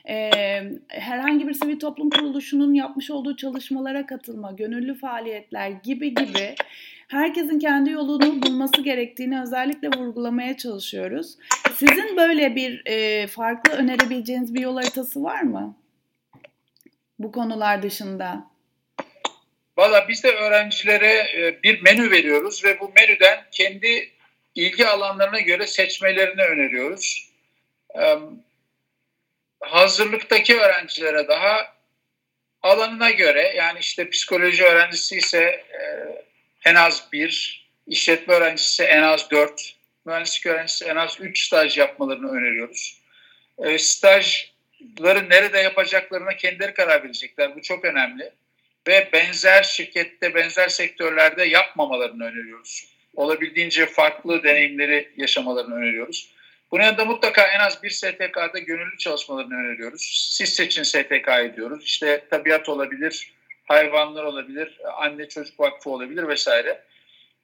Ee, 0.09 0.29
herhangi 0.87 1.47
bir 1.47 1.53
sivil 1.53 1.79
toplum 1.79 2.09
kuruluşunun 2.09 2.73
yapmış 2.73 3.11
olduğu 3.11 3.35
çalışmalara 3.35 4.05
katılma, 4.05 4.51
gönüllü 4.51 4.95
faaliyetler 4.95 5.69
gibi 5.69 6.13
gibi 6.13 6.55
herkesin 7.07 7.59
kendi 7.59 7.89
yolunu 7.91 8.41
bulması 8.41 8.81
gerektiğini 8.81 9.41
özellikle 9.41 9.87
vurgulamaya 9.87 10.57
çalışıyoruz. 10.57 11.37
Sizin 11.75 12.17
böyle 12.17 12.55
bir 12.55 12.81
e, 12.85 13.27
farklı 13.27 13.73
önerebileceğiniz 13.73 14.53
bir 14.53 14.61
yol 14.61 14.75
haritası 14.75 15.23
var 15.23 15.41
mı? 15.41 15.77
Bu 17.19 17.31
konular 17.31 17.83
dışında. 17.83 18.51
Valla 19.77 20.05
biz 20.09 20.23
de 20.23 20.31
öğrencilere 20.31 21.13
e, 21.13 21.63
bir 21.63 21.81
menü 21.81 22.11
veriyoruz 22.11 22.65
ve 22.65 22.79
bu 22.79 22.91
menüden 22.95 23.39
kendi 23.51 24.09
ilgi 24.55 24.87
alanlarına 24.87 25.39
göre 25.39 25.67
seçmelerini 25.67 26.41
öneriyoruz. 26.41 27.31
Hazırlıktaki 29.59 30.59
öğrencilere 30.59 31.27
daha 31.27 31.75
alanına 32.61 33.11
göre 33.11 33.53
yani 33.55 33.79
işte 33.79 34.09
psikoloji 34.09 34.63
öğrencisi 34.63 35.17
ise 35.17 35.39
e, 35.41 35.81
en 36.65 36.75
az 36.75 37.07
bir, 37.13 37.65
işletme 37.87 38.33
öğrencisi 38.33 38.83
en 38.83 39.01
az 39.01 39.31
dört, 39.31 39.75
mühendislik 40.05 40.45
öğrencisi 40.45 40.85
en 40.85 40.95
az 40.95 41.17
üç 41.19 41.45
staj 41.45 41.77
yapmalarını 41.77 42.31
öneriyoruz. 42.31 43.01
E, 43.57 43.77
stajları 43.77 45.29
nerede 45.29 45.59
yapacaklarına 45.59 46.37
kendileri 46.37 46.73
karar 46.73 47.03
verecekler. 47.03 47.55
Bu 47.55 47.61
çok 47.61 47.85
önemli. 47.85 48.31
Ve 48.87 49.09
benzer 49.13 49.63
şirkette, 49.63 50.35
benzer 50.35 50.67
sektörlerde 50.67 51.43
yapmamalarını 51.43 52.23
öneriyoruz. 52.23 52.87
Olabildiğince 53.15 53.85
farklı 53.85 54.43
deneyimleri 54.43 55.11
yaşamalarını 55.17 55.75
öneriyoruz. 55.75 56.35
Bunun 56.71 56.83
yanında 56.83 57.05
mutlaka 57.05 57.47
en 57.47 57.59
az 57.59 57.83
bir 57.83 57.89
STK'da 57.89 58.59
gönüllü 58.59 58.97
çalışmalarını 58.97 59.55
öneriyoruz. 59.55 60.31
Siz 60.33 60.49
seçin 60.49 60.83
STK 60.83 61.29
ediyoruz. 61.45 61.83
İşte 61.85 62.23
tabiat 62.29 62.69
olabilir, 62.69 63.33
hayvanlar 63.65 64.23
olabilir, 64.23 64.81
anne 64.93 65.29
çocuk 65.29 65.59
vakfı 65.59 65.89
olabilir 65.89 66.27
vesaire. 66.27 66.85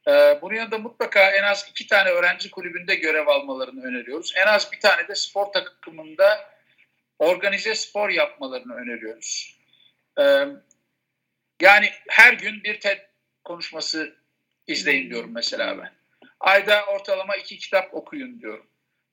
Ee, 0.07 0.39
bunun 0.41 0.55
yanında 0.55 0.77
mutlaka 0.77 1.31
en 1.31 1.43
az 1.43 1.67
iki 1.69 1.87
tane 1.87 2.09
öğrenci 2.09 2.51
kulübünde 2.51 2.95
görev 2.95 3.27
almalarını 3.27 3.83
öneriyoruz. 3.83 4.33
En 4.35 4.47
az 4.47 4.71
bir 4.71 4.79
tane 4.79 5.07
de 5.07 5.15
spor 5.15 5.45
takımında 5.45 6.49
organize 7.19 7.75
spor 7.75 8.09
yapmalarını 8.09 8.75
öneriyoruz. 8.75 9.59
Ee, 10.19 10.45
yani 11.61 11.89
her 12.09 12.33
gün 12.33 12.63
bir 12.63 12.79
TED 12.79 12.99
konuşması 13.43 14.15
izleyin 14.67 15.09
diyorum 15.09 15.31
mesela 15.33 15.77
ben. 15.77 15.91
Ayda 16.39 16.85
ortalama 16.85 17.35
iki 17.35 17.57
kitap 17.57 17.93
okuyun 17.93 18.41
diyorum. 18.41 18.65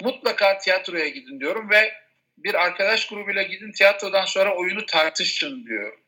Mutlaka 0.03 0.59
tiyatroya 0.59 1.09
gidin 1.09 1.41
diyorum 1.41 1.71
ve 1.71 1.93
bir 2.39 2.55
arkadaş 2.55 3.09
grubuyla 3.09 3.43
gidin 3.43 3.73
tiyatrodan 3.73 4.25
sonra 4.25 4.57
oyunu 4.57 4.87
tartışın 4.87 5.67
diyorum 5.67 6.01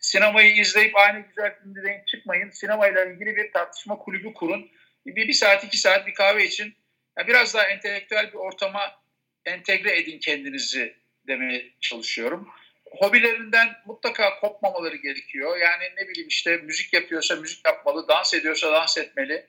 sinemayı 0.00 0.56
izleyip 0.56 0.96
aynı 0.96 1.20
güzel 1.20 1.58
filmde 1.58 1.82
denk 1.82 2.06
çıkmayın. 2.06 2.50
Sinemayla 2.50 3.04
ilgili 3.04 3.36
bir 3.36 3.52
tartışma 3.52 3.98
kulübü 3.98 4.34
kurun. 4.34 4.70
Bir, 5.06 5.28
bir 5.28 5.32
saat, 5.32 5.64
iki 5.64 5.76
saat 5.76 6.06
bir 6.06 6.14
kahve 6.14 6.44
için 6.44 6.74
yani 7.18 7.28
biraz 7.28 7.54
daha 7.54 7.64
entelektüel 7.64 8.32
bir 8.32 8.38
ortama 8.38 9.02
entegre 9.44 9.98
edin 9.98 10.18
kendinizi 10.18 10.96
demeye 11.26 11.70
çalışıyorum. 11.80 12.48
Hobilerinden 12.84 13.68
mutlaka 13.86 14.40
kopmamaları 14.40 14.96
gerekiyor. 14.96 15.58
Yani 15.58 15.84
ne 15.96 16.08
bileyim 16.08 16.28
işte 16.28 16.56
müzik 16.56 16.92
yapıyorsa 16.92 17.36
müzik 17.36 17.66
yapmalı, 17.66 18.08
dans 18.08 18.34
ediyorsa 18.34 18.72
dans 18.72 18.98
etmeli, 18.98 19.46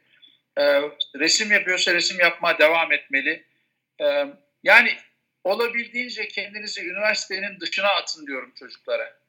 e, 0.58 0.82
resim 1.16 1.52
yapıyorsa 1.52 1.94
resim 1.94 2.20
yapmaya 2.20 2.60
devam 2.60 2.92
etmeli. 2.92 3.46
E, 4.02 4.26
yani 4.64 4.98
olabildiğince 5.44 6.28
kendinizi 6.28 6.82
üniversitenin 6.82 7.60
dışına 7.60 7.88
atın 7.88 8.28
diyorum 8.28 8.54
çocuklara 8.60 9.20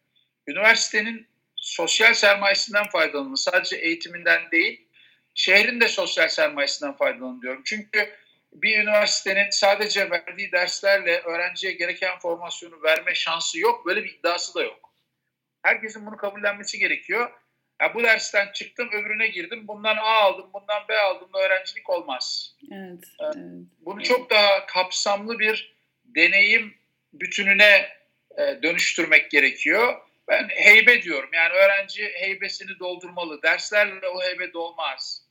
üniversitenin 0.47 1.27
sosyal 1.57 2.15
sermayesinden 2.15 2.89
faydalanın. 2.89 3.35
Sadece 3.35 3.77
eğitiminden 3.77 4.51
değil, 4.51 4.87
şehrin 5.35 5.81
de 5.81 5.89
sosyal 5.89 6.29
sermayesinden 6.29 6.97
faydalanın 6.97 7.43
diyorum. 7.43 7.63
Çünkü 7.65 8.11
bir 8.53 8.79
üniversitenin 8.79 9.51
sadece 9.51 10.11
verdiği 10.11 10.53
derslerle 10.53 11.21
öğrenciye 11.21 11.73
gereken 11.73 12.19
formasyonu 12.19 12.83
verme 12.83 13.15
şansı 13.15 13.59
yok. 13.59 13.87
Böyle 13.87 14.05
bir 14.05 14.11
iddiası 14.11 14.55
da 14.55 14.63
yok. 14.63 14.91
Herkesin 15.63 16.07
bunu 16.07 16.17
kabullenmesi 16.17 16.79
gerekiyor. 16.79 17.31
Ya 17.81 17.95
bu 17.95 18.03
dersten 18.03 18.53
çıktım 18.53 18.89
öbürüne 18.93 19.29
girdim. 19.29 19.69
Bundan 19.69 19.97
A 19.97 20.11
aldım, 20.11 20.51
bundan 20.55 20.89
B 20.89 20.99
aldım 20.99 21.33
da 21.33 21.39
öğrencilik 21.39 21.91
olmaz. 21.91 22.57
Evet, 22.73 23.05
evet. 23.21 23.37
Bunu 23.81 24.03
çok 24.03 24.31
daha 24.31 24.67
kapsamlı 24.67 25.39
bir 25.39 25.77
deneyim 26.05 26.75
bütününe 27.13 27.89
e, 28.39 28.63
dönüştürmek 28.63 29.31
gerekiyor. 29.31 30.01
Ben 30.31 30.49
heybe 30.49 31.03
diyorum. 31.03 31.31
Yani 31.33 31.53
öğrenci 31.53 32.13
heybesini 32.15 32.79
doldurmalı. 32.79 33.43
Derslerle 33.43 34.09
o 34.09 34.23
heybe 34.23 34.53
dolmaz. 34.53 35.23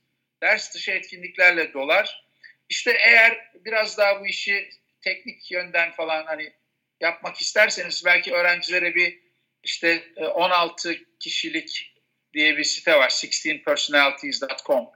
Ders 0.42 0.74
dışı 0.74 0.90
etkinliklerle 0.90 1.72
dolar. 1.72 2.24
İşte 2.68 2.90
eğer 2.90 3.50
biraz 3.54 3.98
daha 3.98 4.20
bu 4.20 4.26
işi 4.26 4.70
teknik 5.00 5.50
yönden 5.50 5.92
falan 5.92 6.24
hani 6.24 6.52
yapmak 7.00 7.40
isterseniz 7.40 8.02
belki 8.04 8.32
öğrencilere 8.32 8.94
bir 8.94 9.20
işte 9.62 10.02
16 10.16 10.92
e, 10.92 10.98
kişilik 11.20 11.94
diye 12.34 12.56
bir 12.56 12.64
site 12.64 12.94
var. 12.94 13.10
16personalities.com. 13.10 14.86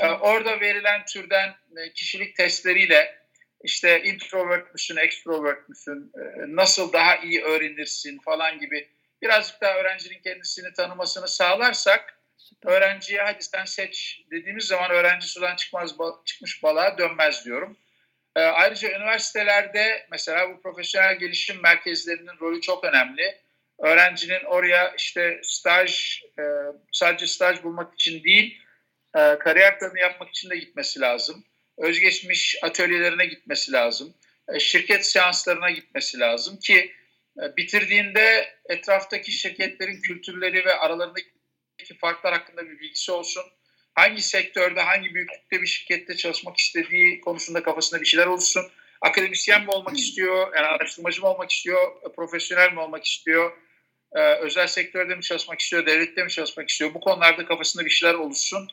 Ee, 0.00 0.06
orada 0.06 0.60
verilen 0.60 1.04
türden 1.04 1.54
e, 1.76 1.92
kişilik 1.92 2.36
testleriyle 2.36 3.18
işte 3.64 4.02
introvert 4.02 4.74
müsün, 4.74 4.96
extrovert 4.96 5.68
müsün, 5.68 6.12
e, 6.14 6.20
nasıl 6.56 6.92
daha 6.92 7.16
iyi 7.16 7.42
öğrenirsin 7.42 8.18
falan 8.18 8.58
gibi 8.58 8.88
birazcık 9.22 9.60
daha 9.60 9.74
öğrencinin 9.74 10.22
kendisini 10.22 10.72
tanımasını 10.72 11.28
sağlarsak 11.28 12.18
öğrenciye 12.64 13.22
hadi 13.22 13.42
sen 13.44 13.64
seç 13.64 14.20
dediğimiz 14.30 14.64
zaman 14.64 14.90
öğrenci 14.90 15.26
sudan 15.26 15.56
çıkmaz 15.56 15.94
çıkmış 16.24 16.62
balığa 16.62 16.98
dönmez 16.98 17.44
diyorum. 17.44 17.76
E, 18.36 18.40
ayrıca 18.40 18.90
üniversitelerde 18.90 20.06
mesela 20.10 20.50
bu 20.50 20.62
profesyonel 20.62 21.18
gelişim 21.18 21.62
merkezlerinin 21.62 22.40
rolü 22.40 22.60
çok 22.60 22.84
önemli. 22.84 23.38
Öğrencinin 23.78 24.44
oraya 24.44 24.94
işte 24.96 25.40
staj, 25.42 26.20
e, 26.38 26.42
sadece 26.92 27.26
staj 27.26 27.62
bulmak 27.62 27.94
için 27.94 28.24
değil, 28.24 28.62
e, 29.16 29.38
kariyer 29.38 29.78
planı 29.78 29.98
yapmak 29.98 30.28
için 30.28 30.50
de 30.50 30.56
gitmesi 30.56 31.00
lazım. 31.00 31.44
Özgeçmiş 31.78 32.56
atölyelerine 32.62 33.26
gitmesi 33.26 33.72
lazım. 33.72 34.14
E, 34.54 34.60
şirket 34.60 35.06
seanslarına 35.06 35.70
gitmesi 35.70 36.20
lazım 36.20 36.56
ki 36.56 36.92
bitirdiğinde 37.56 38.54
etraftaki 38.68 39.32
şirketlerin 39.32 40.00
kültürleri 40.00 40.64
ve 40.64 40.74
aralarındaki 40.74 41.28
farklar 42.00 42.32
hakkında 42.32 42.64
bir 42.64 42.78
bilgisi 42.78 43.12
olsun. 43.12 43.42
Hangi 43.94 44.22
sektörde, 44.22 44.80
hangi 44.80 45.14
büyüklükte 45.14 45.62
bir 45.62 45.66
şirkette 45.66 46.16
çalışmak 46.16 46.56
istediği 46.56 47.20
konusunda 47.20 47.62
kafasında 47.62 48.00
bir 48.00 48.06
şeyler 48.06 48.26
olsun. 48.26 48.70
Akademisyen 49.00 49.62
mi 49.62 49.70
olmak 49.70 49.98
istiyor, 49.98 50.54
yani 50.56 50.66
araştırmacı 50.66 51.20
mı 51.20 51.28
olmak 51.28 51.50
istiyor, 51.50 52.12
profesyonel 52.16 52.72
mi 52.72 52.80
olmak 52.80 53.04
istiyor, 53.04 53.52
e, 54.12 54.20
özel 54.20 54.66
sektörde 54.66 55.14
mi 55.14 55.22
çalışmak 55.22 55.60
istiyor, 55.60 55.86
devlette 55.86 56.24
mi 56.24 56.30
çalışmak 56.30 56.68
istiyor. 56.70 56.94
Bu 56.94 57.00
konularda 57.00 57.46
kafasında 57.46 57.84
bir 57.84 57.90
şeyler 57.90 58.14
oluşsun. 58.14 58.68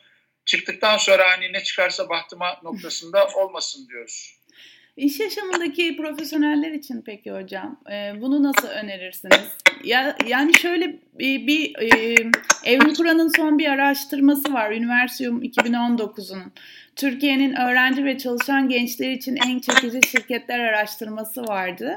Çıktıktan 0.45 0.97
sonra 0.97 1.31
hani 1.31 1.53
ne 1.53 1.63
çıkarsa 1.63 2.09
bahtıma 2.09 2.59
noktasında 2.63 3.27
olmasın 3.27 3.87
diyoruz. 3.89 4.34
İş 4.97 5.19
yaşamındaki 5.19 5.97
profesyoneller 5.97 6.71
için 6.71 7.01
peki 7.01 7.31
hocam 7.31 7.79
bunu 8.21 8.43
nasıl 8.43 8.67
önerirsiniz? 8.67 9.57
Ya 9.83 10.17
yani 10.27 10.53
şöyle 10.53 10.99
bir, 11.19 11.75
e, 11.79 12.15
Evrim 12.63 12.93
Kur'an'ın 12.93 13.31
son 13.37 13.59
bir 13.59 13.65
araştırması 13.65 14.53
var 14.53 14.71
Üniversium 14.71 15.43
2019'un. 15.43 16.43
Türkiye'nin 16.95 17.53
öğrenci 17.53 18.05
ve 18.05 18.17
çalışan 18.17 18.69
gençler 18.69 19.11
için 19.11 19.37
en 19.47 19.59
çekici 19.59 19.99
şirketler 20.07 20.59
araştırması 20.59 21.43
vardı. 21.43 21.93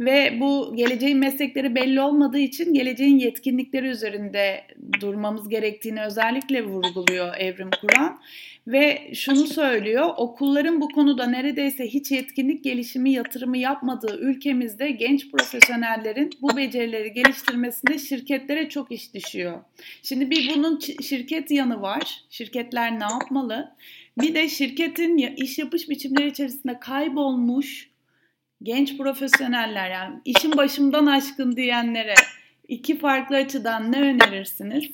Ve 0.00 0.38
bu 0.40 0.76
geleceğin 0.76 1.18
meslekleri 1.18 1.74
belli 1.74 2.00
olmadığı 2.00 2.38
için 2.38 2.74
geleceğin 2.74 3.18
yetkinlikleri 3.18 3.86
üzerinde 3.86 4.64
durmamız 5.00 5.48
gerektiğini 5.48 6.02
özellikle 6.02 6.64
vurguluyor 6.64 7.34
Evrim 7.38 7.70
Kur'an. 7.80 8.20
Ve 8.66 9.10
şunu 9.14 9.46
söylüyor, 9.46 10.10
okulların 10.16 10.80
bu 10.80 10.88
konuda 10.88 11.26
neredeyse 11.26 11.86
hiç 11.86 12.10
yetkinlik 12.10 12.64
gelişimi 12.64 13.12
yatırımı 13.12 13.58
yapmadığı 13.58 14.18
ülkemizde 14.20 14.90
genç 14.90 15.30
profesyonellerin 15.30 16.30
bu 16.42 16.56
becerileri 16.56 17.12
geliştirmesinde 17.12 17.98
şirketlere 18.54 18.68
çok 18.68 18.92
iş 18.92 19.14
düşüyor. 19.14 19.60
Şimdi 20.02 20.30
bir 20.30 20.54
bunun 20.54 20.78
şirket 20.78 21.50
yanı 21.50 21.82
var. 21.82 22.24
Şirketler 22.30 23.00
ne 23.00 23.04
yapmalı? 23.04 23.76
Bir 24.18 24.34
de 24.34 24.48
şirketin 24.48 25.18
iş 25.36 25.58
yapış 25.58 25.88
biçimleri 25.88 26.28
içerisinde 26.28 26.80
kaybolmuş 26.80 27.90
genç 28.62 28.96
profesyoneller 28.96 29.90
yani 29.90 30.20
işin 30.24 30.56
başımdan 30.56 31.06
aşkın 31.06 31.56
diyenlere 31.56 32.14
iki 32.68 32.98
farklı 32.98 33.36
açıdan 33.36 33.92
ne 33.92 34.00
önerirsiniz? 34.00 34.84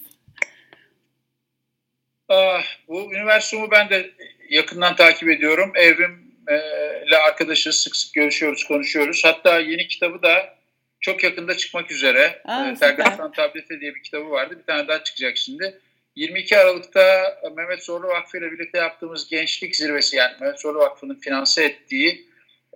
Ah, 2.29 2.63
bu 2.89 3.15
üniversitemi 3.15 3.71
ben 3.71 3.91
de 3.91 4.11
yakından 4.51 4.97
takip 4.97 5.29
ediyorum. 5.29 5.73
Evrimle 5.75 7.17
arkadaşız, 7.29 7.77
sık 7.77 7.97
sık 7.97 8.15
görüşüyoruz, 8.15 8.65
konuşuyoruz. 8.65 9.23
Hatta 9.25 9.61
yeni 9.61 9.89
kitabı 9.89 10.23
da 10.23 10.60
çok 11.01 11.25
yakında 11.25 11.57
çıkmak 11.57 11.91
üzere. 11.91 12.43
Aa, 12.45 12.75
Tergastan 12.81 13.33
Tablete 13.33 13.81
diye 13.81 13.95
bir 13.95 14.03
kitabı 14.03 14.31
vardı. 14.31 14.59
Bir 14.59 14.67
tane 14.67 14.89
daha 14.89 15.05
çıkacak 15.05 15.37
şimdi. 15.37 15.81
22 16.17 16.59
Aralık'ta 16.59 17.37
Mehmet 17.57 17.85
Zorlu 17.85 18.09
Vakfı 18.09 18.39
ile 18.39 18.53
birlikte 18.53 18.79
yaptığımız 18.79 19.29
gençlik 19.29 19.77
zirvesi 19.77 20.17
yani 20.17 20.33
Mehmet 20.41 20.61
Zorlu 20.61 20.79
Vakfı'nın 20.79 21.15
finanse 21.15 21.65
ettiği 21.65 22.27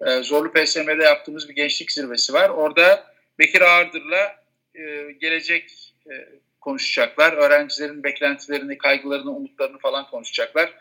e, 0.06 0.22
Zorlu 0.22 0.52
PSM'de 0.52 1.04
yaptığımız 1.04 1.48
bir 1.48 1.54
gençlik 1.54 1.92
zirvesi 1.92 2.32
var. 2.32 2.48
Orada 2.48 3.06
Bekir 3.38 3.60
Ağırdır'la 3.60 4.36
e, 4.74 5.12
gelecek 5.12 5.92
e, 6.10 6.12
konuşacaklar. 6.60 7.32
Öğrencilerin 7.32 8.04
beklentilerini, 8.04 8.78
kaygılarını, 8.78 9.30
umutlarını 9.30 9.78
falan 9.78 10.10
konuşacaklar. 10.10 10.74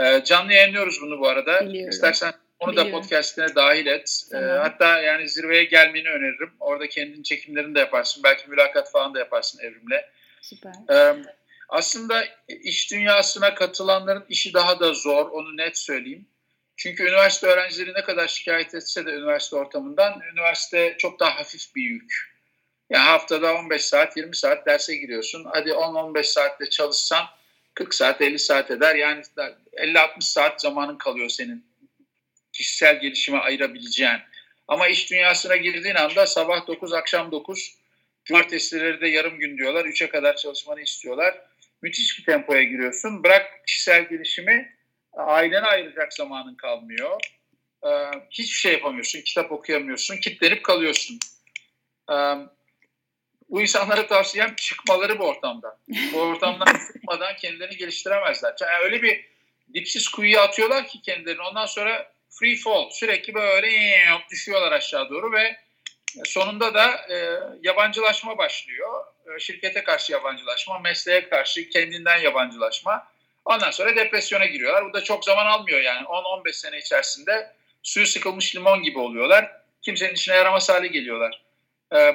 E, 0.00 0.24
canlı 0.24 0.52
yayınlıyoruz 0.52 0.98
bunu 1.02 1.20
bu 1.20 1.28
arada. 1.28 1.66
Biliyorum. 1.66 1.90
İstersen 1.90 2.32
onu 2.62 2.76
da 2.76 2.90
podcastine 2.90 3.54
dahil 3.54 3.86
et. 3.86 4.22
Tamam. 4.30 4.50
E, 4.50 4.52
hatta 4.52 5.00
yani 5.00 5.28
zirveye 5.28 5.64
gelmeni 5.64 6.08
öneririm. 6.08 6.52
Orada 6.60 6.88
kendin 6.88 7.22
çekimlerini 7.22 7.74
de 7.74 7.78
yaparsın. 7.78 8.22
Belki 8.24 8.50
mülakat 8.50 8.92
falan 8.92 9.14
da 9.14 9.18
yaparsın 9.18 9.60
Evrim'le. 9.62 10.00
Süper. 10.40 10.72
E, 10.90 11.22
aslında 11.68 12.24
iş 12.48 12.90
dünyasına 12.90 13.54
katılanların 13.54 14.24
işi 14.28 14.54
daha 14.54 14.80
da 14.80 14.94
zor. 14.94 15.30
Onu 15.30 15.56
net 15.56 15.78
söyleyeyim. 15.78 16.26
Çünkü 16.76 17.02
üniversite 17.02 17.46
öğrencileri 17.46 17.94
ne 17.94 18.02
kadar 18.02 18.28
şikayet 18.28 18.74
etse 18.74 19.06
de 19.06 19.10
üniversite 19.10 19.56
ortamından 19.56 20.20
üniversite 20.32 20.94
çok 20.98 21.20
daha 21.20 21.38
hafif 21.38 21.76
bir 21.76 21.82
yük. 21.82 22.32
Yani 22.90 23.04
haftada 23.04 23.54
15 23.54 23.84
saat 23.84 24.16
20 24.16 24.36
saat 24.36 24.66
derse 24.66 24.96
giriyorsun. 24.96 25.46
Hadi 25.52 25.70
10-15 25.70 26.24
saatte 26.24 26.70
çalışsan 26.70 27.26
40 27.74 27.94
saat 27.94 28.20
50 28.20 28.38
saat 28.38 28.70
eder. 28.70 28.94
Yani 28.94 29.22
50-60 29.72 30.20
saat 30.20 30.60
zamanın 30.60 30.98
kalıyor 30.98 31.28
senin 31.28 31.71
kişisel 32.62 33.00
gelişime 33.00 33.38
ayırabileceğin. 33.38 34.20
Ama 34.68 34.88
iş 34.88 35.10
dünyasına 35.10 35.56
girdiğin 35.56 35.94
anda 35.94 36.26
sabah 36.26 36.66
9 36.66 36.92
akşam 36.92 37.32
9 37.32 37.76
cumartesileri 38.24 39.00
de 39.00 39.08
yarım 39.08 39.38
gün 39.38 39.58
diyorlar. 39.58 39.84
3'e 39.84 40.08
kadar 40.08 40.36
çalışmanı 40.36 40.80
istiyorlar. 40.80 41.40
Müthiş 41.82 42.18
bir 42.18 42.24
tempoya 42.24 42.62
giriyorsun. 42.62 43.24
Bırak 43.24 43.66
kişisel 43.66 44.08
gelişimi 44.08 44.76
ailene 45.12 45.66
ayıracak 45.66 46.14
zamanın 46.14 46.54
kalmıyor. 46.54 47.20
Ee, 47.84 47.88
hiçbir 48.30 48.58
şey 48.58 48.72
yapamıyorsun, 48.72 49.20
kitap 49.20 49.52
okuyamıyorsun, 49.52 50.16
kitlenip 50.16 50.64
kalıyorsun. 50.64 51.18
Ee, 52.10 52.14
bu 53.48 53.62
insanlara 53.62 54.06
tavsiyem 54.06 54.54
çıkmaları 54.56 55.18
bu 55.18 55.24
ortamda. 55.24 55.78
Bu 56.12 56.20
ortamdan 56.20 56.66
çıkmadan 56.92 57.36
kendilerini 57.36 57.76
geliştiremezler. 57.76 58.54
Yani 58.60 58.84
öyle 58.84 59.02
bir 59.02 59.32
dipsiz 59.74 60.08
kuyuya 60.08 60.42
atıyorlar 60.42 60.88
ki 60.88 61.00
kendilerini. 61.00 61.42
Ondan 61.42 61.66
sonra 61.66 62.12
free 62.32 62.56
fall 62.56 62.90
sürekli 62.90 63.34
böyle 63.34 63.70
düşüyorlar 64.30 64.72
aşağı 64.72 65.10
doğru 65.10 65.32
ve 65.32 65.56
sonunda 66.24 66.74
da 66.74 66.90
e, 67.10 67.38
yabancılaşma 67.62 68.38
başlıyor. 68.38 69.04
E, 69.26 69.40
şirkete 69.40 69.84
karşı 69.84 70.12
yabancılaşma, 70.12 70.78
mesleğe 70.78 71.28
karşı 71.28 71.68
kendinden 71.68 72.18
yabancılaşma. 72.18 73.12
Ondan 73.44 73.70
sonra 73.70 73.96
depresyona 73.96 74.46
giriyorlar. 74.46 74.84
Bu 74.84 74.92
da 74.92 75.04
çok 75.04 75.24
zaman 75.24 75.46
almıyor 75.46 75.80
yani. 75.80 76.06
10-15 76.06 76.52
sene 76.52 76.78
içerisinde 76.78 77.52
suyu 77.82 78.06
sıkılmış 78.06 78.56
limon 78.56 78.82
gibi 78.82 78.98
oluyorlar. 78.98 79.52
Kimsenin 79.82 80.14
işine 80.14 80.34
yaramaz 80.34 80.68
hale 80.68 80.86
geliyorlar. 80.86 81.42
Ee, 81.94 82.14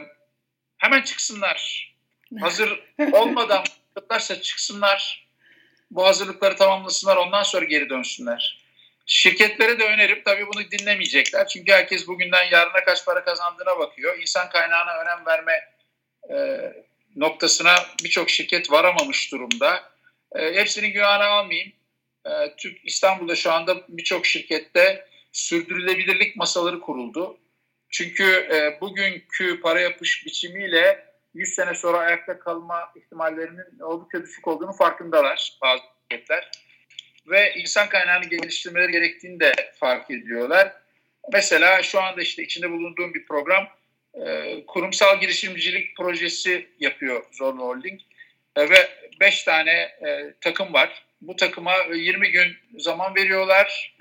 hemen 0.77 1.01
çıksınlar. 1.01 1.93
Hazır 2.39 2.83
olmadan 3.11 3.63
çıksınlar. 4.41 5.27
Bu 5.91 6.05
hazırlıkları 6.05 6.55
tamamlasınlar. 6.55 7.17
Ondan 7.17 7.43
sonra 7.43 7.65
geri 7.65 7.89
dönsünler. 7.89 8.66
Şirketlere 9.07 9.79
de 9.79 9.83
önerim. 9.83 10.21
Tabii 10.25 10.47
bunu 10.47 10.71
dinlemeyecekler. 10.71 11.47
Çünkü 11.47 11.71
herkes 11.71 12.07
bugünden 12.07 12.43
yarına 12.51 12.83
kaç 12.85 13.05
para 13.05 13.23
kazandığına 13.23 13.79
bakıyor. 13.79 14.17
İnsan 14.19 14.49
kaynağına 14.49 15.01
önem 15.01 15.25
verme 15.25 15.73
e, 16.29 16.37
noktasına 17.15 17.75
birçok 18.03 18.29
şirket 18.29 18.71
varamamış 18.71 19.31
durumda 19.31 19.83
e, 20.35 20.53
hepsinin 20.53 20.93
günahını 20.93 21.23
almayayım. 21.25 21.71
E, 22.25 22.55
Türk 22.57 22.85
İstanbul'da 22.85 23.35
şu 23.35 23.51
anda 23.51 23.75
birçok 23.89 24.25
şirkette 24.25 25.07
sürdürülebilirlik 25.31 26.35
masaları 26.35 26.79
kuruldu. 26.79 27.37
Çünkü 27.89 28.23
e, 28.23 28.81
bugünkü 28.81 29.61
para 29.61 29.79
yapış 29.79 30.25
biçimiyle 30.25 31.07
100 31.33 31.53
sene 31.53 31.75
sonra 31.75 31.97
ayakta 31.97 32.39
kalma 32.39 32.91
ihtimallerinin 32.95 33.79
oldukça 33.79 34.23
düşük 34.23 34.47
olduğunu 34.47 34.73
farkındalar 34.73 35.57
bazı 35.61 35.83
şirketler. 36.01 36.51
Ve 37.27 37.53
insan 37.55 37.89
kaynağını 37.89 38.25
geliştirmeleri 38.25 38.91
gerektiğini 38.91 39.39
de 39.39 39.53
fark 39.79 40.11
ediyorlar. 40.11 40.73
Mesela 41.33 41.83
şu 41.83 42.01
anda 42.01 42.21
işte 42.21 42.43
içinde 42.43 42.71
bulunduğum 42.71 43.13
bir 43.13 43.25
program 43.25 43.67
e, 44.13 44.55
kurumsal 44.67 45.19
girişimcilik 45.19 45.97
projesi 45.97 46.67
yapıyor 46.79 47.23
Zorlu 47.31 47.61
Holding. 47.61 48.01
E, 48.55 48.69
ve 48.69 48.89
5 49.19 49.43
tane 49.43 49.71
e, 49.71 50.33
takım 50.41 50.73
var. 50.73 51.03
Bu 51.21 51.35
takıma 51.35 51.73
20 51.93 52.31
gün 52.31 52.57
zaman 52.77 53.15
veriyorlar. 53.15 53.95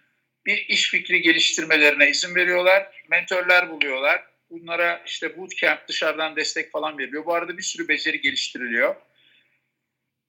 Bir 0.46 0.66
iş 0.68 0.90
fikri 0.90 1.22
geliştirmelerine 1.22 2.08
izin 2.08 2.34
veriyorlar. 2.34 3.04
Mentörler 3.08 3.70
buluyorlar. 3.70 4.22
Bunlara 4.50 5.02
işte 5.06 5.36
bootcamp 5.36 5.88
dışarıdan 5.88 6.36
destek 6.36 6.72
falan 6.72 6.98
veriliyor. 6.98 7.26
Bu 7.26 7.34
arada 7.34 7.58
bir 7.58 7.62
sürü 7.62 7.88
beceri 7.88 8.20
geliştiriliyor. 8.20 8.94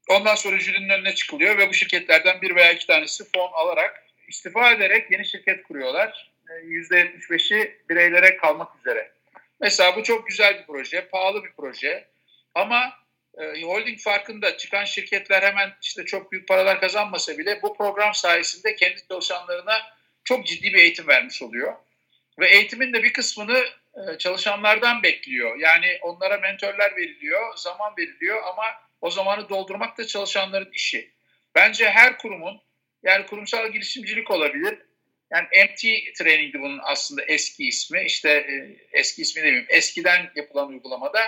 Ondan 0.07 0.35
sonra 0.35 0.59
jürinin 0.59 0.89
önüne 0.89 1.15
çıkılıyor 1.15 1.57
ve 1.57 1.69
bu 1.69 1.73
şirketlerden 1.73 2.41
bir 2.41 2.55
veya 2.55 2.71
iki 2.71 2.87
tanesi 2.87 3.23
fon 3.35 3.51
alarak 3.53 4.03
istifa 4.27 4.71
ederek 4.71 5.11
yeni 5.11 5.25
şirket 5.25 5.63
kuruyorlar. 5.63 6.31
%75'i 6.47 7.57
e, 7.57 7.75
bireylere 7.89 8.37
kalmak 8.37 8.79
üzere. 8.79 9.11
Mesela 9.59 9.95
bu 9.95 10.03
çok 10.03 10.27
güzel 10.27 10.59
bir 10.59 10.65
proje, 10.65 11.07
pahalı 11.07 11.43
bir 11.43 11.51
proje. 11.57 12.07
Ama 12.55 12.93
e, 13.37 13.61
holding 13.61 13.99
farkında 13.99 14.57
çıkan 14.57 14.85
şirketler 14.85 15.43
hemen 15.43 15.73
işte 15.81 16.05
çok 16.05 16.31
büyük 16.31 16.47
paralar 16.47 16.79
kazanmasa 16.79 17.37
bile 17.37 17.61
bu 17.61 17.77
program 17.77 18.13
sayesinde 18.13 18.75
kendi 18.75 19.07
çalışanlarına 19.07 19.81
çok 20.23 20.47
ciddi 20.47 20.73
bir 20.73 20.79
eğitim 20.79 21.07
vermiş 21.07 21.41
oluyor. 21.41 21.73
Ve 22.39 22.49
eğitimin 22.49 22.93
de 22.93 23.03
bir 23.03 23.13
kısmını 23.13 23.65
e, 23.95 24.17
çalışanlardan 24.17 25.03
bekliyor. 25.03 25.57
Yani 25.59 25.97
onlara 26.01 26.37
mentörler 26.37 26.95
veriliyor, 26.95 27.57
zaman 27.57 27.93
veriliyor 27.97 28.43
ama 28.43 28.86
o 29.01 29.11
zamanı 29.11 29.49
doldurmak 29.49 29.97
da 29.97 30.07
çalışanların 30.07 30.71
işi. 30.73 31.11
Bence 31.55 31.89
her 31.89 32.17
kurumun 32.17 32.61
yani 33.03 33.25
kurumsal 33.25 33.71
girişimcilik 33.71 34.31
olabilir. 34.31 34.77
Yani 35.31 35.47
MT 35.65 35.81
Training'di 36.17 36.59
bunun 36.59 36.79
aslında 36.83 37.23
eski 37.23 37.67
ismi. 37.67 38.03
İşte 38.05 38.29
e, 38.29 38.77
eski 38.99 39.21
ismi 39.21 39.41
demeyeyim. 39.41 39.65
Eskiden 39.69 40.31
yapılan 40.35 40.69
uygulamada 40.69 41.19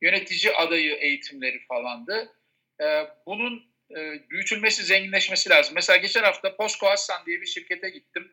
yönetici 0.00 0.52
adayı 0.52 0.94
eğitimleri 0.94 1.58
falandı. 1.68 2.32
E, 2.80 2.84
bunun 3.26 3.74
e, 3.90 4.30
büyütülmesi, 4.30 4.82
zenginleşmesi 4.82 5.50
lazım. 5.50 5.74
Mesela 5.74 5.96
geçen 5.96 6.22
hafta 6.22 6.56
Posko 6.56 6.88
Aslan 6.88 7.26
diye 7.26 7.40
bir 7.40 7.46
şirkete 7.46 7.90
gittim. 7.90 8.32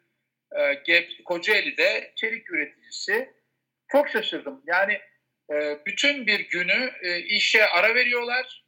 Kocaeli'de 1.25 2.13
çelik 2.15 2.51
üreticisi. 2.51 3.34
Çok 3.88 4.10
şaşırdım. 4.10 4.63
Yani 4.67 5.01
bütün 5.86 6.27
bir 6.27 6.39
günü 6.39 6.91
işe 7.27 7.65
ara 7.65 7.95
veriyorlar. 7.95 8.62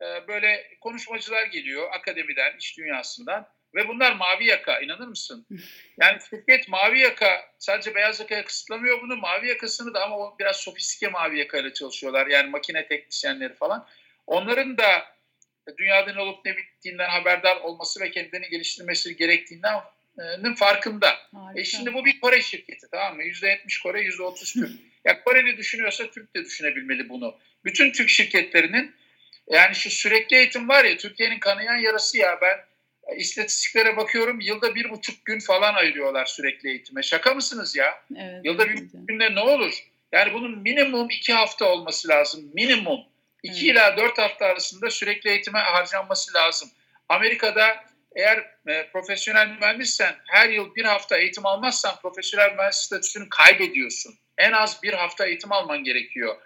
Böyle 0.00 0.66
konuşmacılar 0.80 1.46
geliyor 1.46 1.88
akademiden, 1.92 2.56
iş 2.58 2.78
dünyasından 2.78 3.48
ve 3.74 3.88
bunlar 3.88 4.12
mavi 4.12 4.46
yaka 4.46 4.80
inanır 4.80 5.06
mısın? 5.06 5.46
Yani 6.00 6.18
şirket 6.30 6.68
mavi 6.68 7.00
yaka 7.00 7.44
sadece 7.58 7.94
beyaz 7.94 8.20
yakaya 8.20 8.44
kısıtlamıyor 8.44 9.02
bunu. 9.02 9.16
Mavi 9.16 9.48
yakasını 9.48 9.94
da 9.94 10.04
ama 10.04 10.38
biraz 10.38 10.56
sofistike 10.56 11.08
mavi 11.08 11.38
yakayla 11.38 11.74
çalışıyorlar. 11.74 12.26
Yani 12.26 12.50
makine 12.50 12.86
teknisyenleri 12.86 13.54
falan. 13.54 13.86
Onların 14.26 14.78
da 14.78 15.04
dünyada 15.78 16.12
ne 16.12 16.20
olup 16.20 16.44
ne 16.44 16.56
bittiğinden 16.56 17.08
haberdar 17.08 17.56
olması 17.56 18.00
ve 18.00 18.10
kendilerini 18.10 18.48
geliştirmesi 18.48 19.16
gerektiğinden 19.16 19.74
farkında. 20.54 21.16
E 21.56 21.64
şimdi 21.64 21.94
bu 21.94 22.04
bir 22.04 22.20
Kore 22.20 22.42
şirketi 22.42 22.86
tamam 22.90 23.16
mı? 23.16 23.22
%70 23.22 23.82
Kore, 23.82 24.02
%30 24.02 24.52
Türk. 24.52 24.70
ya 25.04 25.24
Koreli 25.24 25.56
düşünüyorsa 25.56 26.10
Türk 26.10 26.36
de 26.36 26.44
düşünebilmeli 26.44 27.08
bunu. 27.08 27.38
Bütün 27.64 27.92
Türk 27.92 28.08
şirketlerinin 28.08 28.94
yani 29.50 29.74
şu 29.74 29.90
sürekli 29.90 30.36
eğitim 30.36 30.68
var 30.68 30.84
ya 30.84 30.96
Türkiye'nin 30.96 31.38
kanayan 31.38 31.76
yarası 31.76 32.18
ya 32.18 32.38
ben 32.42 32.58
istatistiklere 33.16 33.96
bakıyorum 33.96 34.40
yılda 34.40 34.74
bir 34.74 34.90
buçuk 34.90 35.24
gün 35.24 35.40
falan 35.40 35.74
ayırıyorlar 35.74 36.26
sürekli 36.26 36.68
eğitime. 36.68 37.02
Şaka 37.02 37.34
mısınız 37.34 37.76
ya? 37.76 38.02
Evet, 38.16 38.44
yılda 38.44 38.68
bir 38.68 38.76
buçuk 38.76 39.08
günde 39.08 39.34
ne 39.34 39.40
olur? 39.40 39.74
Yani 40.12 40.32
bunun 40.32 40.58
minimum 40.58 41.10
iki 41.10 41.32
hafta 41.32 41.64
olması 41.64 42.08
lazım. 42.08 42.50
Minimum. 42.54 43.00
iki 43.42 43.66
evet. 43.66 43.76
ila 43.76 43.96
dört 43.96 44.18
hafta 44.18 44.46
arasında 44.46 44.90
sürekli 44.90 45.30
eğitime 45.30 45.58
harcanması 45.58 46.34
lazım. 46.34 46.70
Amerika'da 47.08 47.84
eğer 48.16 48.38
e, 48.66 48.90
profesyonel 48.92 49.48
mühendissen 49.48 50.16
her 50.26 50.48
yıl 50.48 50.74
bir 50.74 50.84
hafta 50.84 51.18
eğitim 51.18 51.46
almazsan 51.46 51.96
profesyonel 52.02 52.54
mühendis 52.54 52.78
statüsünü 52.78 53.28
kaybediyorsun. 53.28 54.14
En 54.38 54.52
az 54.52 54.82
bir 54.82 54.92
hafta 54.92 55.26
eğitim 55.26 55.52
alman 55.52 55.84
gerekiyor. 55.84 56.36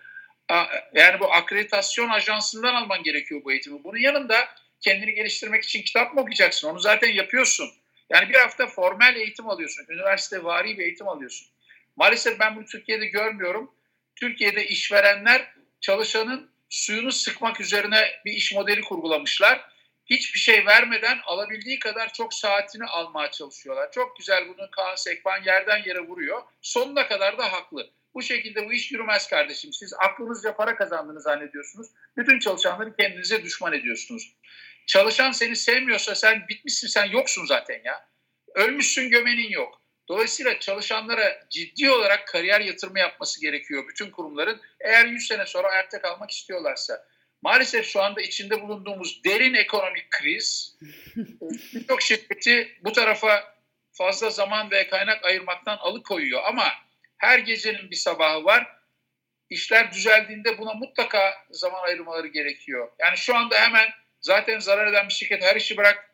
Yani 0.94 1.20
bu 1.20 1.32
akreditasyon 1.32 2.08
ajansından 2.08 2.74
alman 2.74 3.02
gerekiyor 3.02 3.40
bu 3.44 3.52
eğitimi. 3.52 3.84
Bunun 3.84 3.98
yanında 3.98 4.48
kendini 4.80 5.14
geliştirmek 5.14 5.64
için 5.64 5.82
kitap 5.82 6.14
mı 6.14 6.20
okuyacaksın? 6.20 6.68
Onu 6.68 6.78
zaten 6.78 7.08
yapıyorsun. 7.08 7.70
Yani 8.10 8.28
bir 8.28 8.34
hafta 8.34 8.66
formal 8.66 9.16
eğitim 9.16 9.48
alıyorsun. 9.48 9.86
Üniversite 9.88 10.44
vari 10.44 10.78
bir 10.78 10.84
eğitim 10.84 11.08
alıyorsun. 11.08 11.48
Maalesef 11.96 12.40
ben 12.40 12.56
bunu 12.56 12.64
Türkiye'de 12.64 13.06
görmüyorum. 13.06 13.74
Türkiye'de 14.16 14.66
işverenler 14.66 15.54
çalışanın 15.80 16.50
suyunu 16.68 17.12
sıkmak 17.12 17.60
üzerine 17.60 18.20
bir 18.24 18.32
iş 18.32 18.54
modeli 18.54 18.80
kurgulamışlar. 18.80 19.72
Hiçbir 20.06 20.38
şey 20.38 20.66
vermeden 20.66 21.18
alabildiği 21.24 21.78
kadar 21.78 22.12
çok 22.12 22.34
saatini 22.34 22.84
almaya 22.84 23.30
çalışıyorlar. 23.30 23.92
Çok 23.92 24.16
güzel 24.16 24.48
bunu 24.48 24.70
Kaan 24.70 24.94
Sekban 24.94 25.42
yerden 25.42 25.82
yere 25.86 26.00
vuruyor. 26.00 26.42
Sonuna 26.62 27.08
kadar 27.08 27.38
da 27.38 27.52
haklı. 27.52 27.90
Bu 28.14 28.22
şekilde 28.22 28.66
bu 28.66 28.72
iş 28.72 28.92
yürümez 28.92 29.28
kardeşim. 29.28 29.72
Siz 29.72 29.94
aklınızca 29.98 30.56
para 30.56 30.76
kazandığını 30.76 31.20
zannediyorsunuz. 31.20 31.86
Bütün 32.16 32.38
çalışanları 32.38 32.96
kendinize 32.96 33.42
düşman 33.42 33.72
ediyorsunuz. 33.72 34.36
Çalışan 34.86 35.32
seni 35.32 35.56
sevmiyorsa 35.56 36.14
sen 36.14 36.48
bitmişsin, 36.48 36.88
sen 36.88 37.04
yoksun 37.04 37.46
zaten 37.46 37.80
ya. 37.84 38.08
Ölmüşsün 38.54 39.10
gömenin 39.10 39.50
yok. 39.50 39.82
Dolayısıyla 40.08 40.60
çalışanlara 40.60 41.40
ciddi 41.50 41.90
olarak 41.90 42.28
kariyer 42.28 42.60
yatırımı 42.60 42.98
yapması 42.98 43.40
gerekiyor 43.40 43.84
bütün 43.88 44.10
kurumların. 44.10 44.60
Eğer 44.80 45.06
100 45.06 45.26
sene 45.26 45.46
sonra 45.46 45.68
ayakta 45.68 46.02
kalmak 46.02 46.30
istiyorlarsa. 46.30 47.06
Maalesef 47.42 47.86
şu 47.86 48.02
anda 48.02 48.20
içinde 48.22 48.62
bulunduğumuz 48.62 49.24
derin 49.24 49.54
ekonomik 49.54 50.10
kriz 50.10 50.78
birçok 51.74 52.02
şirketi 52.02 52.78
bu 52.84 52.92
tarafa 52.92 53.54
fazla 53.92 54.30
zaman 54.30 54.70
ve 54.70 54.88
kaynak 54.88 55.24
ayırmaktan 55.24 55.76
alıkoyuyor. 55.76 56.40
Ama 56.44 56.64
her 57.22 57.38
gecenin 57.38 57.90
bir 57.90 57.96
sabahı 57.96 58.44
var. 58.44 58.76
İşler 59.50 59.92
düzeldiğinde 59.92 60.58
buna 60.58 60.74
mutlaka 60.74 61.34
zaman 61.50 61.82
ayırmaları 61.82 62.26
gerekiyor. 62.26 62.90
Yani 62.98 63.16
şu 63.16 63.36
anda 63.36 63.60
hemen 63.60 63.88
zaten 64.20 64.58
zarar 64.58 64.86
eden 64.86 65.08
bir 65.08 65.12
şirket 65.12 65.42
her 65.42 65.56
işi 65.56 65.76
bırak 65.76 66.10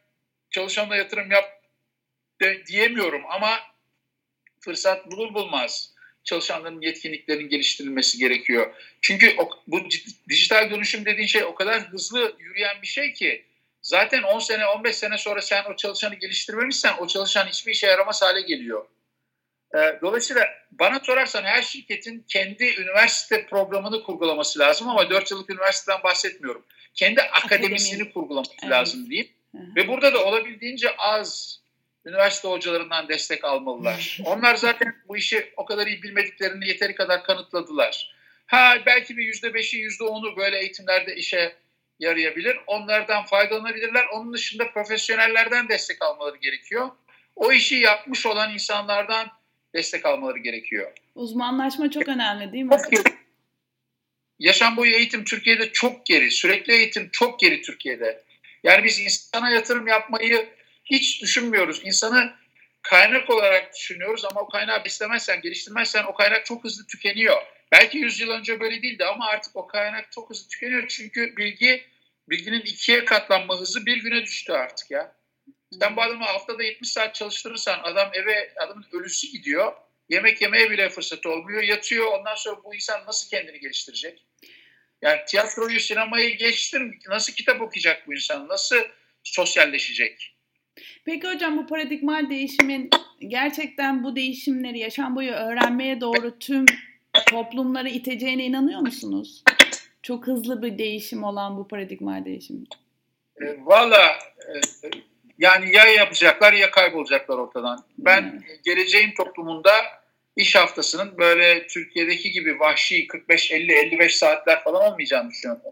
çalışanla 0.50 0.96
yatırım 0.96 1.30
yap 1.30 1.62
de, 2.40 2.66
diyemiyorum 2.66 3.22
ama 3.28 3.60
fırsat 4.60 5.10
bulur 5.10 5.34
bulmaz 5.34 5.94
çalışanların 6.24 6.80
yetkinliklerinin 6.80 7.48
geliştirilmesi 7.48 8.18
gerekiyor. 8.18 8.74
Çünkü 9.00 9.36
o, 9.38 9.50
bu 9.66 9.80
dijital 10.28 10.70
dönüşüm 10.70 11.04
dediğin 11.04 11.26
şey 11.26 11.44
o 11.44 11.54
kadar 11.54 11.82
hızlı 11.82 12.36
yürüyen 12.38 12.82
bir 12.82 12.86
şey 12.86 13.12
ki 13.12 13.44
zaten 13.82 14.22
10 14.22 14.38
sene 14.38 14.66
15 14.66 14.96
sene 14.96 15.18
sonra 15.18 15.42
sen 15.42 15.64
o 15.64 15.76
çalışanı 15.76 16.14
geliştirmemişsen 16.14 16.94
o 16.98 17.06
çalışan 17.06 17.46
hiçbir 17.46 17.72
işe 17.72 17.86
yaramaz 17.86 18.22
hale 18.22 18.40
geliyor. 18.40 18.86
Ee, 19.74 19.98
dolayısıyla 20.02 20.44
bana 20.70 21.00
sorarsan 21.00 21.42
her 21.42 21.62
şirketin 21.62 22.24
kendi 22.28 22.64
üniversite 22.64 23.46
programını 23.46 24.02
kurgulaması 24.02 24.58
lazım 24.58 24.88
ama 24.88 25.10
4 25.10 25.30
yıllık 25.30 25.50
üniversiteden 25.50 26.02
bahsetmiyorum 26.02 26.64
kendi 26.98 27.22
akademisini 27.22 27.94
Akademi. 27.94 28.12
kurgulaması 28.12 28.52
evet. 28.62 28.70
lazım 28.70 29.10
diyeyim. 29.10 29.28
Ve 29.76 29.88
burada 29.88 30.14
da 30.14 30.24
olabildiğince 30.24 30.96
az 30.96 31.60
üniversite 32.06 32.48
hocalarından 32.48 33.08
destek 33.08 33.44
almalılar. 33.44 34.18
Onlar 34.24 34.54
zaten 34.54 34.94
bu 35.08 35.16
işi 35.16 35.52
o 35.56 35.64
kadar 35.64 35.86
iyi 35.86 36.02
bilmediklerini 36.02 36.68
yeteri 36.68 36.94
kadar 36.94 37.24
kanıtladılar. 37.24 38.14
Ha 38.46 38.76
belki 38.86 39.16
bir 39.16 39.24
yüzde 39.24 39.54
beşi, 39.54 39.76
yüzde 39.76 40.04
onu 40.04 40.36
böyle 40.36 40.58
eğitimlerde 40.58 41.16
işe 41.16 41.56
yarayabilir. 41.98 42.56
Onlardan 42.66 43.24
faydalanabilirler. 43.24 44.06
Onun 44.12 44.32
dışında 44.32 44.70
profesyonellerden 44.70 45.68
destek 45.68 46.02
almaları 46.02 46.36
gerekiyor. 46.36 46.90
O 47.36 47.52
işi 47.52 47.74
yapmış 47.74 48.26
olan 48.26 48.52
insanlardan 48.52 49.30
destek 49.74 50.06
almaları 50.06 50.38
gerekiyor. 50.38 50.92
Uzmanlaşma 51.14 51.90
çok 51.90 52.08
önemli 52.08 52.52
değil 52.52 52.64
mi? 52.64 52.76
Yaşam 54.38 54.76
boyu 54.76 54.94
eğitim 54.94 55.24
Türkiye'de 55.24 55.72
çok 55.72 56.06
geri. 56.06 56.30
Sürekli 56.30 56.72
eğitim 56.72 57.08
çok 57.12 57.40
geri 57.40 57.62
Türkiye'de. 57.62 58.22
Yani 58.64 58.84
biz 58.84 59.00
insana 59.00 59.50
yatırım 59.50 59.86
yapmayı 59.86 60.48
hiç 60.84 61.22
düşünmüyoruz. 61.22 61.80
İnsanı 61.84 62.32
kaynak 62.82 63.30
olarak 63.30 63.74
düşünüyoruz 63.74 64.24
ama 64.24 64.40
o 64.40 64.48
kaynağı 64.48 64.84
beslemezsen, 64.84 65.40
geliştirmezsen 65.40 66.04
o 66.04 66.14
kaynak 66.14 66.46
çok 66.46 66.64
hızlı 66.64 66.86
tükeniyor. 66.86 67.42
Belki 67.72 67.98
100 67.98 68.20
yıl 68.20 68.30
önce 68.30 68.60
böyle 68.60 68.82
değildi 68.82 69.04
ama 69.04 69.26
artık 69.26 69.56
o 69.56 69.66
kaynak 69.66 70.12
çok 70.12 70.30
hızlı 70.30 70.48
tükeniyor. 70.48 70.88
Çünkü 70.88 71.36
bilgi, 71.36 71.84
bilginin 72.28 72.60
ikiye 72.60 73.04
katlanma 73.04 73.60
hızı 73.60 73.86
bir 73.86 73.96
güne 73.96 74.22
düştü 74.22 74.52
artık 74.52 74.90
ya. 74.90 75.17
Sen 75.72 75.96
bu 75.96 76.02
adamı 76.02 76.24
haftada 76.24 76.62
70 76.62 76.88
saat 76.88 77.14
çalıştırırsan 77.14 77.80
adam 77.82 78.08
eve 78.12 78.52
adamın 78.56 78.86
ölüsü 78.92 79.28
gidiyor. 79.28 79.72
Yemek 80.08 80.42
yemeye 80.42 80.70
bile 80.70 80.88
fırsatı 80.88 81.30
olmuyor. 81.30 81.62
Yatıyor. 81.62 82.18
Ondan 82.18 82.34
sonra 82.34 82.64
bu 82.64 82.74
insan 82.74 83.00
nasıl 83.06 83.30
kendini 83.30 83.60
geliştirecek? 83.60 84.24
Yani 85.02 85.20
tiyatroyu, 85.26 85.80
sinemayı 85.80 86.36
geçtim. 86.36 86.98
Nasıl 87.08 87.32
kitap 87.32 87.60
okuyacak 87.60 88.06
bu 88.06 88.14
insan? 88.14 88.48
Nasıl 88.48 88.76
sosyalleşecek? 89.22 90.36
Peki 91.04 91.28
hocam 91.28 91.56
bu 91.56 91.66
paradigmal 91.66 92.30
değişimin 92.30 92.90
gerçekten 93.20 94.04
bu 94.04 94.16
değişimleri 94.16 94.78
yaşam 94.78 95.16
boyu 95.16 95.32
öğrenmeye 95.32 96.00
doğru 96.00 96.38
tüm 96.38 96.64
toplumları 97.26 97.88
iteceğine 97.88 98.44
inanıyor 98.44 98.80
musunuz? 98.80 99.44
Çok 100.02 100.26
hızlı 100.26 100.62
bir 100.62 100.78
değişim 100.78 101.24
olan 101.24 101.56
bu 101.56 101.68
paradigmal 101.68 102.24
değişim. 102.24 102.66
E, 103.40 103.44
Valla 103.64 104.18
e, 104.38 104.60
yani 105.38 105.76
ya 105.76 105.84
yapacaklar 105.84 106.52
ya 106.52 106.70
kaybolacaklar 106.70 107.38
ortadan. 107.38 107.84
Ben 107.98 108.42
evet. 108.46 108.64
geleceğin 108.64 109.14
toplumunda 109.14 109.72
iş 110.36 110.56
haftasının 110.56 111.18
böyle 111.18 111.66
Türkiye'deki 111.66 112.30
gibi 112.30 112.60
vahşi 112.60 113.06
45 113.06 113.52
50 113.52 113.72
55 113.72 114.16
saatler 114.16 114.64
falan 114.64 114.92
olmayacağını 114.92 115.30
düşünüyorum. 115.30 115.62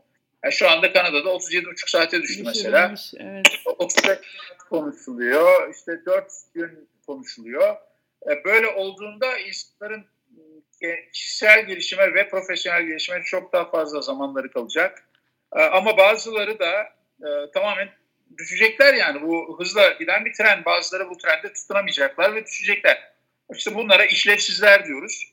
Yani 0.45 0.53
şu 0.53 0.71
anda 0.71 0.93
Kanada'da 0.93 1.29
37,5 1.29 1.91
saate 1.91 2.23
düştü 2.23 2.43
mesela. 2.47 2.95
Evet. 3.17 3.47
35 3.79 4.19
konuşuluyor. 4.71 5.75
İşte 5.75 5.93
4 6.07 6.33
gün 6.55 6.89
konuşuluyor. 7.07 7.77
E, 8.31 8.45
böyle 8.45 8.69
olduğunda 8.69 9.39
insanların 9.39 10.05
e, 10.83 11.11
kişisel 11.13 11.67
gelişime 11.67 12.15
ve 12.15 12.29
profesyonel 12.29 12.83
gelişime 12.83 13.23
çok 13.25 13.53
daha 13.53 13.71
fazla 13.71 14.01
zamanları 14.01 14.51
kalacak. 14.51 15.09
E, 15.57 15.63
ama 15.63 15.97
bazıları 15.97 16.59
da 16.59 16.97
tamamen 17.55 17.89
düşecekler 18.39 18.95
yani. 18.95 19.23
Bu 19.23 19.57
hızla 19.59 19.89
giden 19.89 20.25
bir 20.25 20.33
tren. 20.33 20.65
Bazıları 20.65 21.11
bu 21.11 21.19
trende 21.19 21.53
tutunamayacaklar 21.53 22.35
ve 22.35 22.47
düşecekler. 22.47 23.13
İşte 23.55 23.75
bunlara 23.75 24.05
işlevsizler 24.05 24.87
diyoruz. 24.87 25.33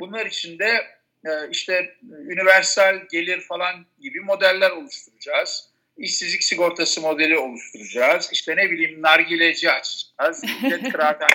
Bunlar 0.00 0.26
için 0.26 0.58
de 0.58 0.86
e, 1.26 1.30
işte 1.50 1.96
universal 2.04 3.00
gelir 3.12 3.40
falan 3.40 3.86
gibi 4.00 4.20
modeller 4.20 4.70
oluşturacağız. 4.70 5.70
İşsizlik 5.96 6.44
sigortası 6.44 7.00
modeli 7.00 7.38
oluşturacağız. 7.38 8.30
İşte 8.32 8.56
ne 8.56 8.70
bileyim 8.70 9.02
nargileci 9.02 9.70
açacağız. 9.70 10.44
Ücret 10.64 10.88
kıraathane 10.92 11.34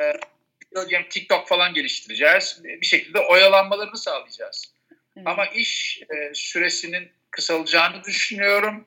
e, 0.00 1.08
TikTok 1.10 1.48
falan 1.48 1.74
geliştireceğiz. 1.74 2.60
Bir 2.64 2.86
şekilde 2.86 3.18
oyalanmalarını 3.18 3.98
sağlayacağız. 3.98 4.74
Ama 5.24 5.46
iş 5.46 6.02
e, 6.02 6.34
süresinin 6.34 7.10
kısalacağını 7.30 8.04
düşünüyorum. 8.04 8.86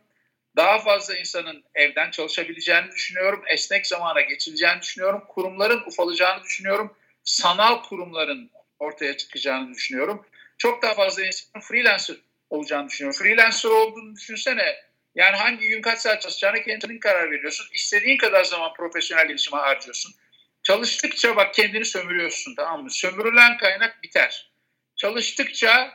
Daha 0.55 0.79
fazla 0.79 1.17
insanın 1.17 1.63
evden 1.75 2.11
çalışabileceğini 2.11 2.91
düşünüyorum. 2.91 3.43
Esnek 3.47 3.87
zamana 3.87 4.21
geçileceğini 4.21 4.81
düşünüyorum. 4.81 5.23
Kurumların 5.27 5.83
ufalacağını 5.87 6.43
düşünüyorum. 6.43 6.97
Sanal 7.23 7.83
kurumların 7.83 8.51
ortaya 8.79 9.17
çıkacağını 9.17 9.73
düşünüyorum. 9.73 10.25
Çok 10.57 10.81
daha 10.81 10.93
fazla 10.93 11.25
insanın 11.25 11.63
freelancer 11.63 12.15
olacağını 12.49 12.89
düşünüyorum. 12.89 13.19
Freelancer 13.19 13.69
olduğunu 13.69 14.15
düşünsene. 14.15 14.75
Yani 15.15 15.37
hangi 15.37 15.67
gün 15.67 15.81
kaç 15.81 15.99
saat 15.99 16.21
çalışacağına 16.21 16.63
kendin 16.63 16.99
karar 16.99 17.31
veriyorsun. 17.31 17.67
İstediğin 17.73 18.17
kadar 18.17 18.43
zaman 18.43 18.73
profesyonel 18.73 19.27
gelişime 19.27 19.57
harcıyorsun. 19.57 20.15
Çalıştıkça 20.63 21.35
bak 21.35 21.53
kendini 21.53 21.85
sömürüyorsun 21.85 22.55
tamam 22.55 22.83
mı? 22.83 22.91
Sömürülen 22.91 23.57
kaynak 23.57 24.03
biter. 24.03 24.51
Çalıştıkça 24.95 25.93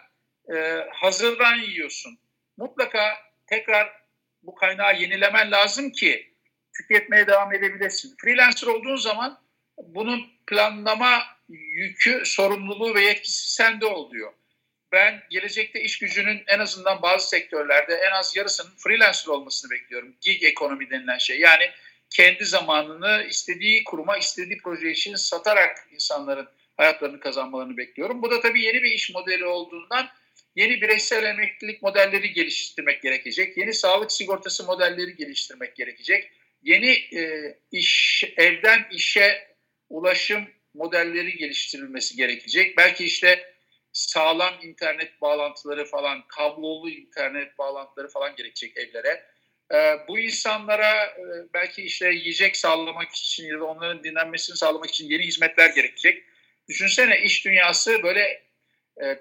e, 0.54 0.86
hazırdan 0.92 1.56
yiyorsun. 1.56 2.18
Mutlaka 2.56 3.16
tekrar 3.46 3.99
bu 4.42 4.54
kaynağı 4.54 5.00
yenilemen 5.00 5.50
lazım 5.50 5.90
ki 5.90 6.34
tüketmeye 6.76 7.26
devam 7.26 7.54
edebilesin. 7.54 8.16
Freelancer 8.22 8.66
olduğun 8.66 8.96
zaman 8.96 9.40
bunun 9.78 10.26
planlama 10.46 11.22
yükü, 11.48 12.22
sorumluluğu 12.24 12.94
ve 12.94 13.00
yetkisi 13.00 13.54
sende 13.54 13.86
oluyor. 13.86 14.32
Ben 14.92 15.22
gelecekte 15.30 15.80
iş 15.80 15.98
gücünün 15.98 16.42
en 16.46 16.58
azından 16.58 17.02
bazı 17.02 17.28
sektörlerde 17.28 17.94
en 17.94 18.10
az 18.10 18.36
yarısının 18.36 18.72
freelancer 18.76 19.32
olmasını 19.32 19.70
bekliyorum. 19.70 20.16
Gig 20.20 20.42
ekonomi 20.42 20.90
denilen 20.90 21.18
şey. 21.18 21.40
Yani 21.40 21.70
kendi 22.10 22.44
zamanını 22.44 23.24
istediği 23.28 23.84
kuruma, 23.84 24.16
istediği 24.16 24.58
proje 24.58 24.90
için 24.90 25.14
satarak 25.14 25.88
insanların 25.92 26.48
hayatlarını 26.80 27.20
kazanmalarını 27.20 27.76
bekliyorum. 27.76 28.22
Bu 28.22 28.30
da 28.30 28.40
tabii 28.40 28.62
yeni 28.62 28.82
bir 28.82 28.92
iş 28.92 29.14
modeli 29.14 29.46
olduğundan 29.46 30.08
yeni 30.56 30.80
bireysel 30.80 31.24
emeklilik 31.24 31.82
modelleri 31.82 32.32
geliştirmek 32.32 33.02
gerekecek. 33.02 33.56
Yeni 33.56 33.74
sağlık 33.74 34.12
sigortası 34.12 34.64
modelleri 34.64 35.16
geliştirmek 35.16 35.76
gerekecek. 35.76 36.30
Yeni 36.62 36.90
e, 36.90 37.54
iş 37.72 38.24
evden 38.36 38.86
işe 38.92 39.56
ulaşım 39.88 40.48
modelleri 40.74 41.36
geliştirilmesi 41.36 42.16
gerekecek. 42.16 42.76
Belki 42.76 43.04
işte 43.04 43.54
sağlam 43.92 44.54
internet 44.62 45.20
bağlantıları 45.20 45.84
falan, 45.84 46.26
kablolu 46.28 46.90
internet 46.90 47.58
bağlantıları 47.58 48.08
falan 48.08 48.36
gerekecek 48.36 48.76
evlere. 48.76 49.26
Ee, 49.74 49.96
bu 50.08 50.18
insanlara 50.18 51.04
e, 51.04 51.24
belki 51.54 51.82
işte 51.82 52.08
yiyecek 52.08 52.56
sağlamak 52.56 53.12
için 53.12 53.46
ya 53.46 53.60
da 53.60 53.64
onların 53.64 54.04
dinlenmesini 54.04 54.56
sağlamak 54.56 54.90
için 54.90 55.10
yeni 55.10 55.22
hizmetler 55.22 55.70
gerekecek. 55.70 56.24
Düşünsene 56.70 57.20
iş 57.20 57.44
dünyası 57.44 58.02
böyle 58.02 58.42
e, 59.02 59.18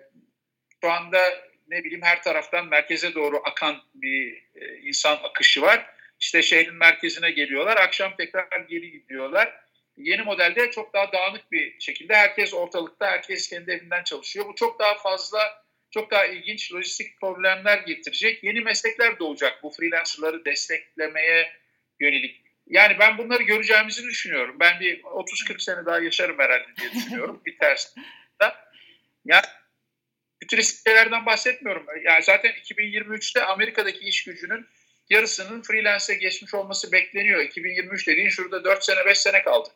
şu 0.82 0.92
anda 0.92 1.22
ne 1.68 1.84
bileyim 1.84 2.02
her 2.02 2.24
taraftan 2.24 2.68
merkeze 2.68 3.16
doğru 3.16 3.42
akan 3.46 3.82
bir 3.94 4.44
e, 4.56 4.78
insan 4.78 5.20
akışı 5.24 5.62
var. 5.62 5.86
İşte 6.20 6.42
şehrin 6.42 6.76
merkezine 6.76 7.32
geliyorlar, 7.32 7.78
akşam 7.78 8.16
tekrar 8.18 8.60
geri 8.70 8.92
gidiyorlar. 8.92 9.56
Yeni 9.98 10.22
modelde 10.22 10.72
çok 10.72 10.94
daha 10.94 11.12
dağınık 11.12 11.52
bir 11.52 11.80
şekilde 11.80 12.16
herkes 12.16 12.54
ortalıkta, 12.54 13.12
herkes 13.12 13.50
kendi 13.50 13.72
evinden 13.72 14.04
çalışıyor. 14.04 14.46
Bu 14.46 14.56
çok 14.56 14.80
daha 14.80 14.96
fazla, 14.96 15.64
çok 15.92 16.12
daha 16.12 16.26
ilginç 16.26 16.74
lojistik 16.74 17.20
problemler 17.22 17.78
getirecek. 17.78 18.44
Yeni 18.44 18.62
meslekler 18.62 19.20
doğacak 19.20 19.64
bu 19.64 19.70
freelancerları 19.70 20.46
desteklemeye 20.46 21.52
yönelik. 22.00 22.49
Yani 22.70 23.00
ben 23.00 23.18
bunları 23.18 23.44
göreceğimizi 23.44 24.04
düşünüyorum. 24.04 24.56
Ben 24.60 24.80
bir 24.80 25.04
30-40 25.04 25.64
sene 25.64 25.86
daha 25.86 26.00
yaşarım 26.00 26.40
herhalde 26.40 26.68
diye 26.78 26.92
düşünüyorum. 26.94 27.42
Bitersin. 27.46 28.04
Yani 29.26 29.46
fütüristik 30.44 30.88
şeylerden 30.88 31.26
bahsetmiyorum. 31.26 31.86
Yani 32.04 32.24
zaten 32.24 32.52
2023'te 32.52 33.46
Amerika'daki 33.46 34.00
iş 34.00 34.24
gücünün 34.24 34.68
yarısının 35.10 35.62
freelance'e 35.62 36.16
geçmiş 36.16 36.54
olması 36.54 36.92
bekleniyor. 36.92 37.40
2023 37.40 38.08
dediğin 38.08 38.30
şurada 38.30 38.64
4 38.64 38.84
sene 38.84 39.06
5 39.06 39.20
sene 39.20 39.44
kaldı. 39.44 39.70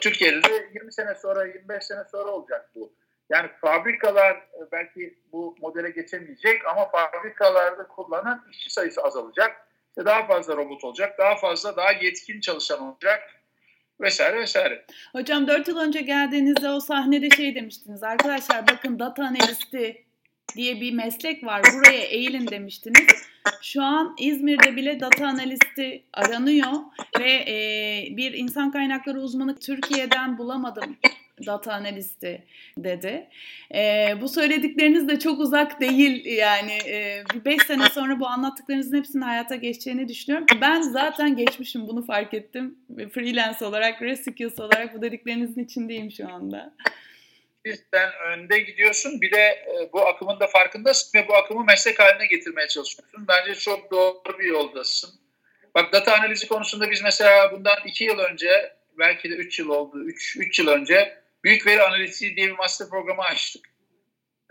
Türkiye'de 0.00 0.42
de 0.42 0.68
20 0.74 0.92
sene 0.92 1.14
sonra 1.14 1.46
25 1.46 1.84
sene 1.84 2.04
sonra 2.12 2.30
olacak 2.30 2.70
bu. 2.74 2.92
Yani 3.30 3.50
fabrikalar 3.60 4.36
e, 4.36 4.60
belki 4.72 5.18
bu 5.32 5.56
modele 5.60 5.90
geçemeyecek 5.90 6.66
ama 6.66 6.90
fabrikalarda 6.90 7.86
kullanan 7.86 8.46
işçi 8.50 8.70
sayısı 8.70 9.02
azalacak. 9.02 9.69
İşte 9.90 10.04
daha 10.04 10.26
fazla 10.26 10.56
robot 10.56 10.84
olacak, 10.84 11.18
daha 11.18 11.36
fazla 11.36 11.76
daha 11.76 11.92
yetkin 11.92 12.40
çalışan 12.40 12.80
olacak 12.80 13.22
vesaire 14.00 14.38
vesaire. 14.38 14.86
Hocam 15.12 15.48
4 15.48 15.68
yıl 15.68 15.78
önce 15.78 16.00
geldiğinizde 16.00 16.68
o 16.68 16.80
sahnede 16.80 17.30
şey 17.30 17.54
demiştiniz. 17.54 18.02
Arkadaşlar 18.02 18.68
bakın 18.68 18.98
data 18.98 19.24
analisti 19.24 20.04
diye 20.56 20.80
bir 20.80 20.92
meslek 20.92 21.44
var. 21.44 21.62
Buraya 21.74 22.02
eğilin 22.02 22.46
demiştiniz. 22.48 23.30
Şu 23.62 23.82
an 23.82 24.14
İzmir'de 24.18 24.76
bile 24.76 25.00
data 25.00 25.26
analisti 25.26 26.04
aranıyor 26.12 26.72
ve 27.20 27.30
e, 27.30 28.16
bir 28.16 28.32
insan 28.32 28.72
kaynakları 28.72 29.20
uzmanı 29.20 29.58
Türkiye'den 29.58 30.38
bulamadım 30.38 30.96
data 31.46 31.72
analisti 31.72 32.44
dedi. 32.78 33.28
E, 33.74 34.14
bu 34.20 34.28
söyledikleriniz 34.28 35.08
de 35.08 35.18
çok 35.18 35.40
uzak 35.40 35.80
değil 35.80 36.24
yani 36.24 36.78
e, 36.86 37.22
bir 37.34 37.44
beş 37.44 37.62
sene 37.62 37.84
sonra 37.88 38.20
bu 38.20 38.26
anlattıklarınızın 38.26 38.96
hepsinin 38.96 39.22
hayata 39.22 39.54
geçeceğini 39.54 40.08
düşünüyorum. 40.08 40.46
Ben 40.60 40.80
zaten 40.80 41.36
geçmişim 41.36 41.88
bunu 41.88 42.06
fark 42.06 42.34
ettim. 42.34 42.78
Freelance 43.14 43.64
olarak, 43.64 44.02
Rescue 44.02 44.64
olarak 44.64 44.94
bu 44.94 45.02
dediklerinizin 45.02 45.64
içindeyim 45.64 46.10
şu 46.10 46.28
anda 46.28 46.74
sen 47.66 48.10
önde 48.26 48.58
gidiyorsun. 48.58 49.20
Bir 49.20 49.30
de 49.30 49.40
e, 49.40 49.92
bu 49.92 50.08
akımın 50.08 50.40
da 50.40 50.46
farkındasın 50.46 51.18
ve 51.18 51.28
bu 51.28 51.34
akımı 51.34 51.64
meslek 51.64 51.98
haline 51.98 52.26
getirmeye 52.26 52.68
çalışıyorsun. 52.68 53.24
Bence 53.28 53.54
çok 53.54 53.90
doğru 53.90 54.38
bir 54.38 54.44
yoldasın. 54.44 55.10
Bak 55.74 55.92
data 55.92 56.14
analizi 56.14 56.48
konusunda 56.48 56.90
biz 56.90 57.02
mesela 57.02 57.52
bundan 57.52 57.78
iki 57.86 58.04
yıl 58.04 58.18
önce 58.18 58.76
belki 58.98 59.30
de 59.30 59.34
üç 59.34 59.58
yıl 59.58 59.68
oldu. 59.68 60.04
Üç, 60.04 60.36
üç 60.36 60.58
yıl 60.58 60.68
önce 60.68 61.19
büyük 61.44 61.66
veri 61.66 61.82
analizi 61.82 62.36
diye 62.36 62.46
bir 62.46 62.56
master 62.56 62.88
programı 62.88 63.22
açtık. 63.22 63.70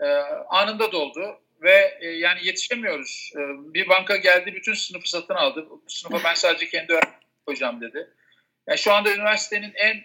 Ee, 0.00 0.06
anında 0.48 0.92
doldu 0.92 1.40
ve 1.62 1.98
e, 2.00 2.08
yani 2.08 2.46
yetişemiyoruz. 2.46 3.32
Ee, 3.36 3.40
bir 3.74 3.88
banka 3.88 4.16
geldi 4.16 4.54
bütün 4.54 4.74
sınıfı 4.74 5.10
satın 5.10 5.34
aldı. 5.34 5.66
Sınıfa 5.88 6.24
ben 6.24 6.34
sadece 6.34 6.68
kendi 6.68 6.92
öğrenci 6.92 7.26
koyacağım 7.46 7.80
dedi. 7.80 8.10
Yani 8.66 8.78
şu 8.78 8.92
anda 8.92 9.14
üniversitenin 9.14 9.72
en 9.74 9.96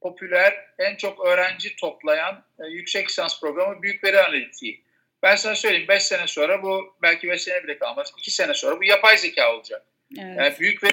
popüler, 0.00 0.66
en 0.78 0.96
çok 0.96 1.26
öğrenci 1.26 1.76
toplayan 1.76 2.44
e, 2.58 2.66
yüksek 2.66 3.08
lisans 3.08 3.40
programı 3.40 3.82
büyük 3.82 4.04
veri 4.04 4.20
analitiği. 4.20 4.84
Ben 5.22 5.36
sana 5.36 5.54
söyleyeyim 5.54 5.88
5 5.88 6.02
sene 6.02 6.26
sonra 6.26 6.62
bu 6.62 6.96
belki 7.02 7.28
5 7.28 7.42
sene 7.42 7.64
bile 7.64 7.78
kalmaz. 7.78 8.12
2 8.18 8.30
sene 8.30 8.54
sonra 8.54 8.80
bu 8.80 8.84
yapay 8.84 9.18
zeka 9.18 9.54
olacak. 9.54 9.82
Evet. 10.18 10.38
Yani 10.38 10.54
büyük 10.60 10.82
veri 10.82 10.92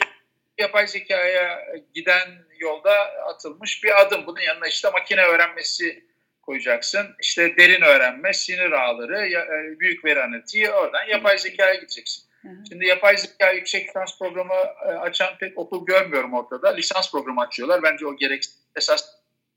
yapay 0.57 0.87
zekaya 0.87 1.65
giden 1.93 2.29
yolda 2.59 2.93
atılmış 3.25 3.83
bir 3.83 4.01
adım. 4.01 4.25
Bunun 4.27 4.39
yanına 4.39 4.67
işte 4.67 4.89
makine 4.89 5.21
öğrenmesi 5.21 6.03
koyacaksın. 6.41 7.07
İşte 7.21 7.57
derin 7.57 7.81
öğrenme, 7.81 8.33
sinir 8.33 8.71
ağları, 8.71 9.25
e, 9.27 9.79
büyük 9.79 10.05
veri 10.05 10.23
analitiği 10.23 10.71
oradan 10.71 11.03
yapay 11.03 11.37
zekaya 11.37 11.75
gideceksin. 11.75 12.27
Şimdi 12.69 12.85
yapay 12.87 13.17
zeka 13.17 13.51
yüksek 13.51 13.87
lisans 13.87 14.19
programı 14.19 14.53
e, 14.85 14.87
açan 14.87 15.37
pek 15.39 15.57
okul 15.57 15.85
görmüyorum 15.85 16.33
ortada. 16.33 16.69
Lisans 16.69 17.11
programı 17.11 17.41
açıyorlar. 17.41 17.83
Bence 17.83 18.07
o 18.07 18.17
gerek 18.17 18.43
esas 18.75 19.15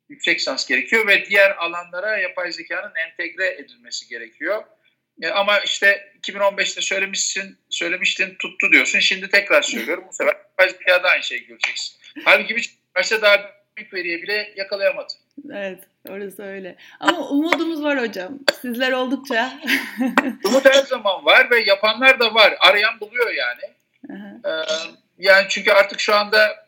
yüksek 0.09 0.39
lisans 0.39 0.67
gerekiyor 0.67 1.07
ve 1.07 1.25
diğer 1.25 1.57
alanlara 1.57 2.19
yapay 2.19 2.53
zekanın 2.53 2.93
entegre 2.95 3.49
edilmesi 3.49 4.09
gerekiyor. 4.09 4.65
E, 5.23 5.29
ama 5.29 5.59
işte 5.59 6.13
2015'te 6.23 6.81
söylemişsin, 6.81 7.59
söylemiştin 7.71 8.35
tuttu 8.39 8.73
diyorsun. 8.73 8.99
Şimdi 8.99 9.29
tekrar 9.29 9.63
söylüyorum. 9.63 10.05
Bu 10.09 10.13
sefer 10.13 10.37
zekada 10.69 11.09
aynı 11.09 11.23
şeyi 11.23 11.47
göreceksin. 11.47 12.01
Halbuki 12.25 12.57
bir 12.57 12.75
üniversite 12.97 13.23
daha 13.23 13.51
büyük 13.77 13.95
veriye 13.95 14.23
bile 14.23 14.53
yakalayamadı. 14.57 15.13
Evet, 15.53 15.79
orası 16.09 16.43
öyle. 16.43 16.77
Ama 17.01 17.29
umudumuz 17.29 17.83
var 17.83 18.01
hocam. 18.01 18.39
Sizler 18.63 18.93
oldukça. 18.93 19.61
Umut 20.45 20.65
her 20.65 20.83
zaman 20.83 21.25
var 21.25 21.51
ve 21.51 21.61
yapanlar 21.61 22.21
da 22.21 22.35
var. 22.35 22.55
Arayan 22.61 23.01
buluyor 23.01 23.31
yani. 23.31 23.63
Ee, 24.47 24.51
yani 25.19 25.47
çünkü 25.49 25.71
artık 25.73 26.01
şu 26.01 26.15
anda 26.15 26.67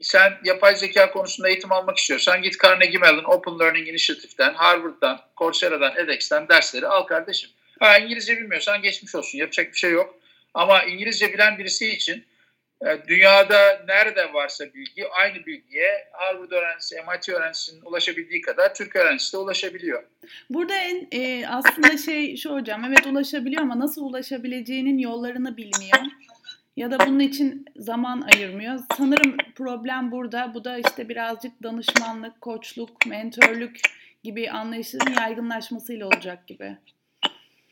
sen 0.00 0.32
yapay 0.44 0.76
zeka 0.76 1.10
konusunda 1.10 1.48
eğitim 1.48 1.72
almak 1.72 1.98
istiyorsan 1.98 2.42
git 2.42 2.62
Carnegie 2.62 2.98
Mellon 2.98 3.24
Open 3.24 3.58
Learning 3.58 3.88
Initiative'den, 3.88 4.54
Harvard'dan, 4.54 5.20
Coursera'dan, 5.36 5.96
edX'ten 5.96 6.48
dersleri 6.48 6.88
al 6.88 7.02
kardeşim. 7.02 7.50
Ha 7.80 7.98
İngilizce 7.98 8.36
bilmiyorsan 8.36 8.82
geçmiş 8.82 9.14
olsun. 9.14 9.38
Yapacak 9.38 9.72
bir 9.72 9.78
şey 9.78 9.90
yok. 9.90 10.20
Ama 10.54 10.82
İngilizce 10.82 11.32
bilen 11.32 11.58
birisi 11.58 11.88
için 11.88 12.24
e, 12.86 13.08
dünyada 13.08 13.84
nerede 13.88 14.32
varsa 14.32 14.74
bilgi 14.74 15.08
aynı 15.08 15.46
bilgiye 15.46 16.08
Harvard 16.12 16.50
öğrencisi, 16.50 16.94
MIT 16.94 17.28
öğrencisinin 17.28 17.82
ulaşabildiği 17.82 18.40
kadar 18.40 18.74
Türk 18.74 18.96
öğrencisi 18.96 19.32
de 19.32 19.36
ulaşabiliyor. 19.36 20.02
Burada 20.50 20.74
en 20.74 21.08
e, 21.12 21.46
aslında 21.48 21.98
şey 21.98 22.36
şu 22.36 22.52
hocam 22.52 22.84
evet 22.84 23.06
ulaşabiliyor 23.06 23.62
ama 23.62 23.78
nasıl 23.78 24.02
ulaşabileceğinin 24.02 24.98
yollarını 24.98 25.56
bilmiyor. 25.56 26.00
Ya 26.76 26.90
da 26.90 26.98
bunun 27.06 27.20
için 27.20 27.64
zaman 27.76 28.20
ayırmıyor. 28.34 28.80
Sanırım 28.98 29.36
problem 29.54 30.12
burada. 30.12 30.54
Bu 30.54 30.64
da 30.64 30.78
işte 30.78 31.08
birazcık 31.08 31.62
danışmanlık, 31.62 32.40
koçluk, 32.40 33.06
mentörlük 33.06 33.80
gibi 34.24 34.50
anlayışların 34.50 35.12
yaygınlaşmasıyla 35.12 36.06
olacak 36.06 36.46
gibi. 36.46 36.76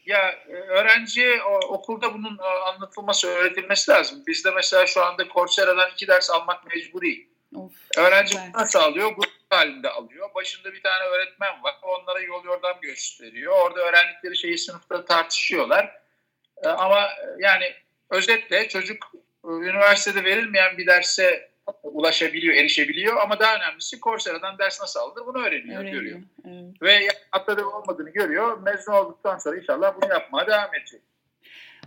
Ya 0.08 0.30
e, 0.48 0.52
öğrenciye 0.52 1.42
okulda 1.68 2.14
bunun 2.14 2.38
e, 2.38 2.42
anlatılması, 2.42 3.28
öğretilmesi 3.28 3.90
lazım. 3.90 4.22
Bizde 4.26 4.50
mesela 4.50 4.86
şu 4.86 5.04
anda 5.04 5.28
Coursera'dan 5.28 5.90
iki 5.90 6.08
ders 6.08 6.30
almak 6.30 6.66
mecburi. 6.66 7.28
Of, 7.56 7.72
Öğrenci 7.96 8.34
güzel. 8.34 8.50
nasıl 8.54 8.78
alıyor? 8.78 9.10
Grup 9.10 9.32
halinde 9.50 9.90
alıyor. 9.90 10.34
Başında 10.34 10.72
bir 10.72 10.82
tane 10.82 11.04
öğretmen 11.04 11.62
var. 11.62 11.74
Onlara 11.82 12.20
yol 12.20 12.44
yordam 12.44 12.80
gösteriyor. 12.80 13.52
Orada 13.52 13.80
öğrendikleri 13.80 14.36
şeyi 14.36 14.58
sınıfta 14.58 15.04
tartışıyorlar. 15.04 15.96
E, 16.64 16.68
ama 16.68 17.08
yani 17.38 17.74
özetle 18.10 18.68
çocuk 18.68 19.12
üniversitede 19.44 20.24
verilmeyen 20.24 20.78
bir 20.78 20.86
derse 20.86 21.50
ulaşabiliyor, 21.82 22.54
erişebiliyor 22.54 23.16
ama 23.16 23.40
daha 23.40 23.56
önemlisi 23.56 24.00
Coursera'dan 24.00 24.58
ders 24.58 24.80
nasıl 24.80 25.00
alınır 25.00 25.26
bunu 25.26 25.46
öğreniyor, 25.46 25.80
öğreniyor. 25.80 26.02
görüyor. 26.02 26.20
Evet. 26.44 26.82
Ve 26.82 27.08
atladığı 27.32 27.66
olmadığını 27.66 28.10
görüyor. 28.10 28.58
Mezun 28.62 28.92
olduktan 28.92 29.38
sonra 29.38 29.56
inşallah 29.56 29.94
bunu 30.02 30.10
yapmaya 30.10 30.46
devam 30.46 30.74
edecek. 30.74 31.00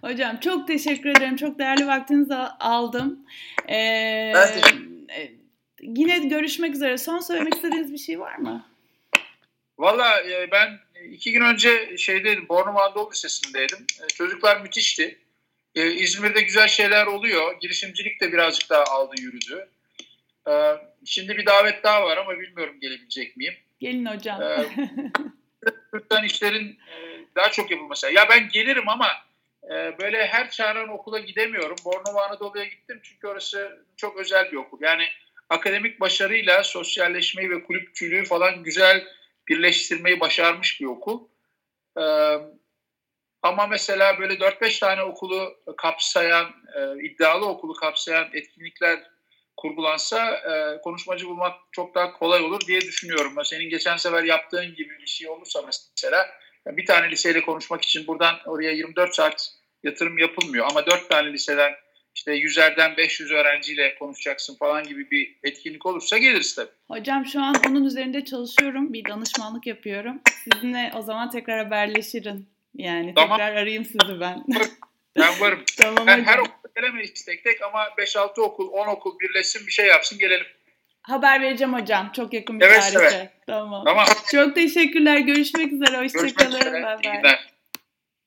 Hocam 0.01 0.39
çok 0.39 0.67
teşekkür 0.67 1.09
ederim. 1.09 1.35
Çok 1.35 1.59
değerli 1.59 1.87
vaktinizi 1.87 2.35
aldım. 2.59 3.19
Ee, 3.69 4.31
ben 4.35 4.47
e, 5.17 5.31
Yine 5.81 6.17
görüşmek 6.17 6.75
üzere. 6.75 6.97
Son 6.97 7.19
söylemek 7.19 7.55
istediğiniz 7.55 7.93
bir 7.93 7.97
şey 7.97 8.19
var 8.19 8.35
mı? 8.35 8.65
Valla 9.77 10.21
e, 10.21 10.51
ben 10.51 10.79
iki 11.09 11.31
gün 11.31 11.41
önce 11.41 11.97
şeydeydim, 11.97 12.49
Bornova 12.49 12.85
Anadolu 12.85 13.11
Lisesi'ndeydim. 13.11 13.85
E, 14.03 14.07
çocuklar 14.07 14.61
müthişti. 14.61 15.19
Ee, 15.75 15.91
İzmir'de 15.91 16.41
güzel 16.41 16.67
şeyler 16.67 17.05
oluyor. 17.05 17.59
Girişimcilik 17.61 18.21
de 18.21 18.33
birazcık 18.33 18.69
daha 18.69 18.83
aldı 18.83 19.15
yürüdü. 19.21 19.69
Ee, 20.47 20.75
şimdi 21.05 21.37
bir 21.37 21.45
davet 21.45 21.83
daha 21.83 22.03
var 22.03 22.17
ama 22.17 22.39
bilmiyorum 22.39 22.79
gelebilecek 22.79 23.37
miyim. 23.37 23.53
Gelin 23.79 24.05
hocam. 24.05 24.41
Ee, 24.41 24.65
işlerin 26.25 26.79
e, 26.89 27.25
daha 27.35 27.51
çok 27.51 27.71
yapılması. 27.71 28.13
Ya 28.13 28.29
ben 28.29 28.49
gelirim 28.49 28.89
ama 28.89 29.07
e, 29.63 29.97
böyle 29.99 30.27
her 30.27 30.49
çağıran 30.49 30.89
okula 30.89 31.19
gidemiyorum. 31.19 31.75
Bornova 31.85 32.25
Anadolu'ya 32.25 32.65
gittim 32.65 32.99
çünkü 33.03 33.27
orası 33.27 33.85
çok 33.97 34.17
özel 34.17 34.51
bir 34.51 34.57
okul. 34.57 34.77
Yani 34.81 35.07
akademik 35.49 35.99
başarıyla 35.99 36.63
sosyalleşmeyi 36.63 37.49
ve 37.49 37.63
kulüpçülüğü 37.63 38.25
falan 38.25 38.63
güzel 38.63 39.07
birleştirmeyi 39.47 40.19
başarmış 40.19 40.81
bir 40.81 40.85
okul. 40.85 41.23
Ee, 41.97 42.01
ama 43.43 43.67
mesela 43.67 44.19
böyle 44.19 44.33
4-5 44.33 44.79
tane 44.79 45.03
okulu 45.03 45.57
kapsayan, 45.77 46.45
e, 46.75 47.03
iddialı 47.03 47.45
okulu 47.45 47.73
kapsayan 47.73 48.27
etkinlikler 48.33 48.99
kurgulansa 49.57 50.35
e, 50.35 50.81
konuşmacı 50.81 51.27
bulmak 51.27 51.55
çok 51.71 51.95
daha 51.95 52.13
kolay 52.13 52.43
olur 52.43 52.61
diye 52.67 52.81
düşünüyorum. 52.81 53.33
Senin 53.43 53.69
geçen 53.69 53.97
sefer 53.97 54.23
yaptığın 54.23 54.75
gibi 54.75 54.99
bir 54.99 55.07
şey 55.07 55.29
olursa 55.29 55.61
mesela 55.61 56.27
bir 56.65 56.85
tane 56.85 57.11
liseyle 57.11 57.41
konuşmak 57.41 57.81
için 57.81 58.07
buradan 58.07 58.35
oraya 58.45 58.71
24 58.71 59.15
saat 59.15 59.49
yatırım 59.83 60.17
yapılmıyor. 60.17 60.67
Ama 60.69 60.85
4 60.85 61.09
tane 61.09 61.33
liseden 61.33 61.71
işte 62.15 62.33
yüzerden 62.33 62.97
500 62.97 63.31
öğrenciyle 63.31 63.95
konuşacaksın 63.95 64.55
falan 64.55 64.83
gibi 64.83 65.11
bir 65.11 65.39
etkinlik 65.43 65.85
olursa 65.85 66.17
geliriz 66.17 66.55
tabii. 66.55 66.71
Hocam 66.87 67.25
şu 67.25 67.41
an 67.41 67.55
onun 67.69 67.83
üzerinde 67.85 68.25
çalışıyorum. 68.25 68.93
Bir 68.93 69.05
danışmanlık 69.05 69.67
yapıyorum. 69.67 70.21
Sizinle 70.43 70.91
o 70.95 71.01
zaman 71.01 71.29
tekrar 71.29 71.65
haberleşirim. 71.65 72.47
Yani 72.75 73.13
tamam. 73.15 73.37
tekrar 73.37 73.55
arayayım 73.55 73.85
sizi 73.85 74.19
ben. 74.19 74.43
Ben 75.19 75.39
varım. 75.39 75.63
tamam 75.77 76.07
ben 76.07 76.23
her 76.23 76.37
okul 76.37 76.69
gelemeyiz 76.75 77.25
tek 77.25 77.43
tek 77.43 77.61
ama 77.61 77.83
5-6 77.83 78.41
okul, 78.41 78.69
10 78.71 78.87
okul 78.87 79.19
birleşsin 79.19 79.67
bir 79.67 79.71
şey 79.71 79.87
yapsın 79.87 80.19
gelelim. 80.19 80.47
Haber 81.01 81.41
vereceğim 81.41 81.73
hocam. 81.73 82.11
Çok 82.15 82.33
yakın 82.33 82.59
bir 82.59 82.65
evet, 82.65 82.81
tarihte. 82.81 83.15
Evet. 83.15 83.31
Tamam. 83.47 83.85
tamam. 83.85 84.05
Çok 84.31 84.55
teşekkürler. 84.55 85.17
Görüşmek 85.17 85.73
üzere. 85.73 85.97
Hoşçakalın. 85.97 86.61
Bye 87.03 87.23
bye. 87.23 87.39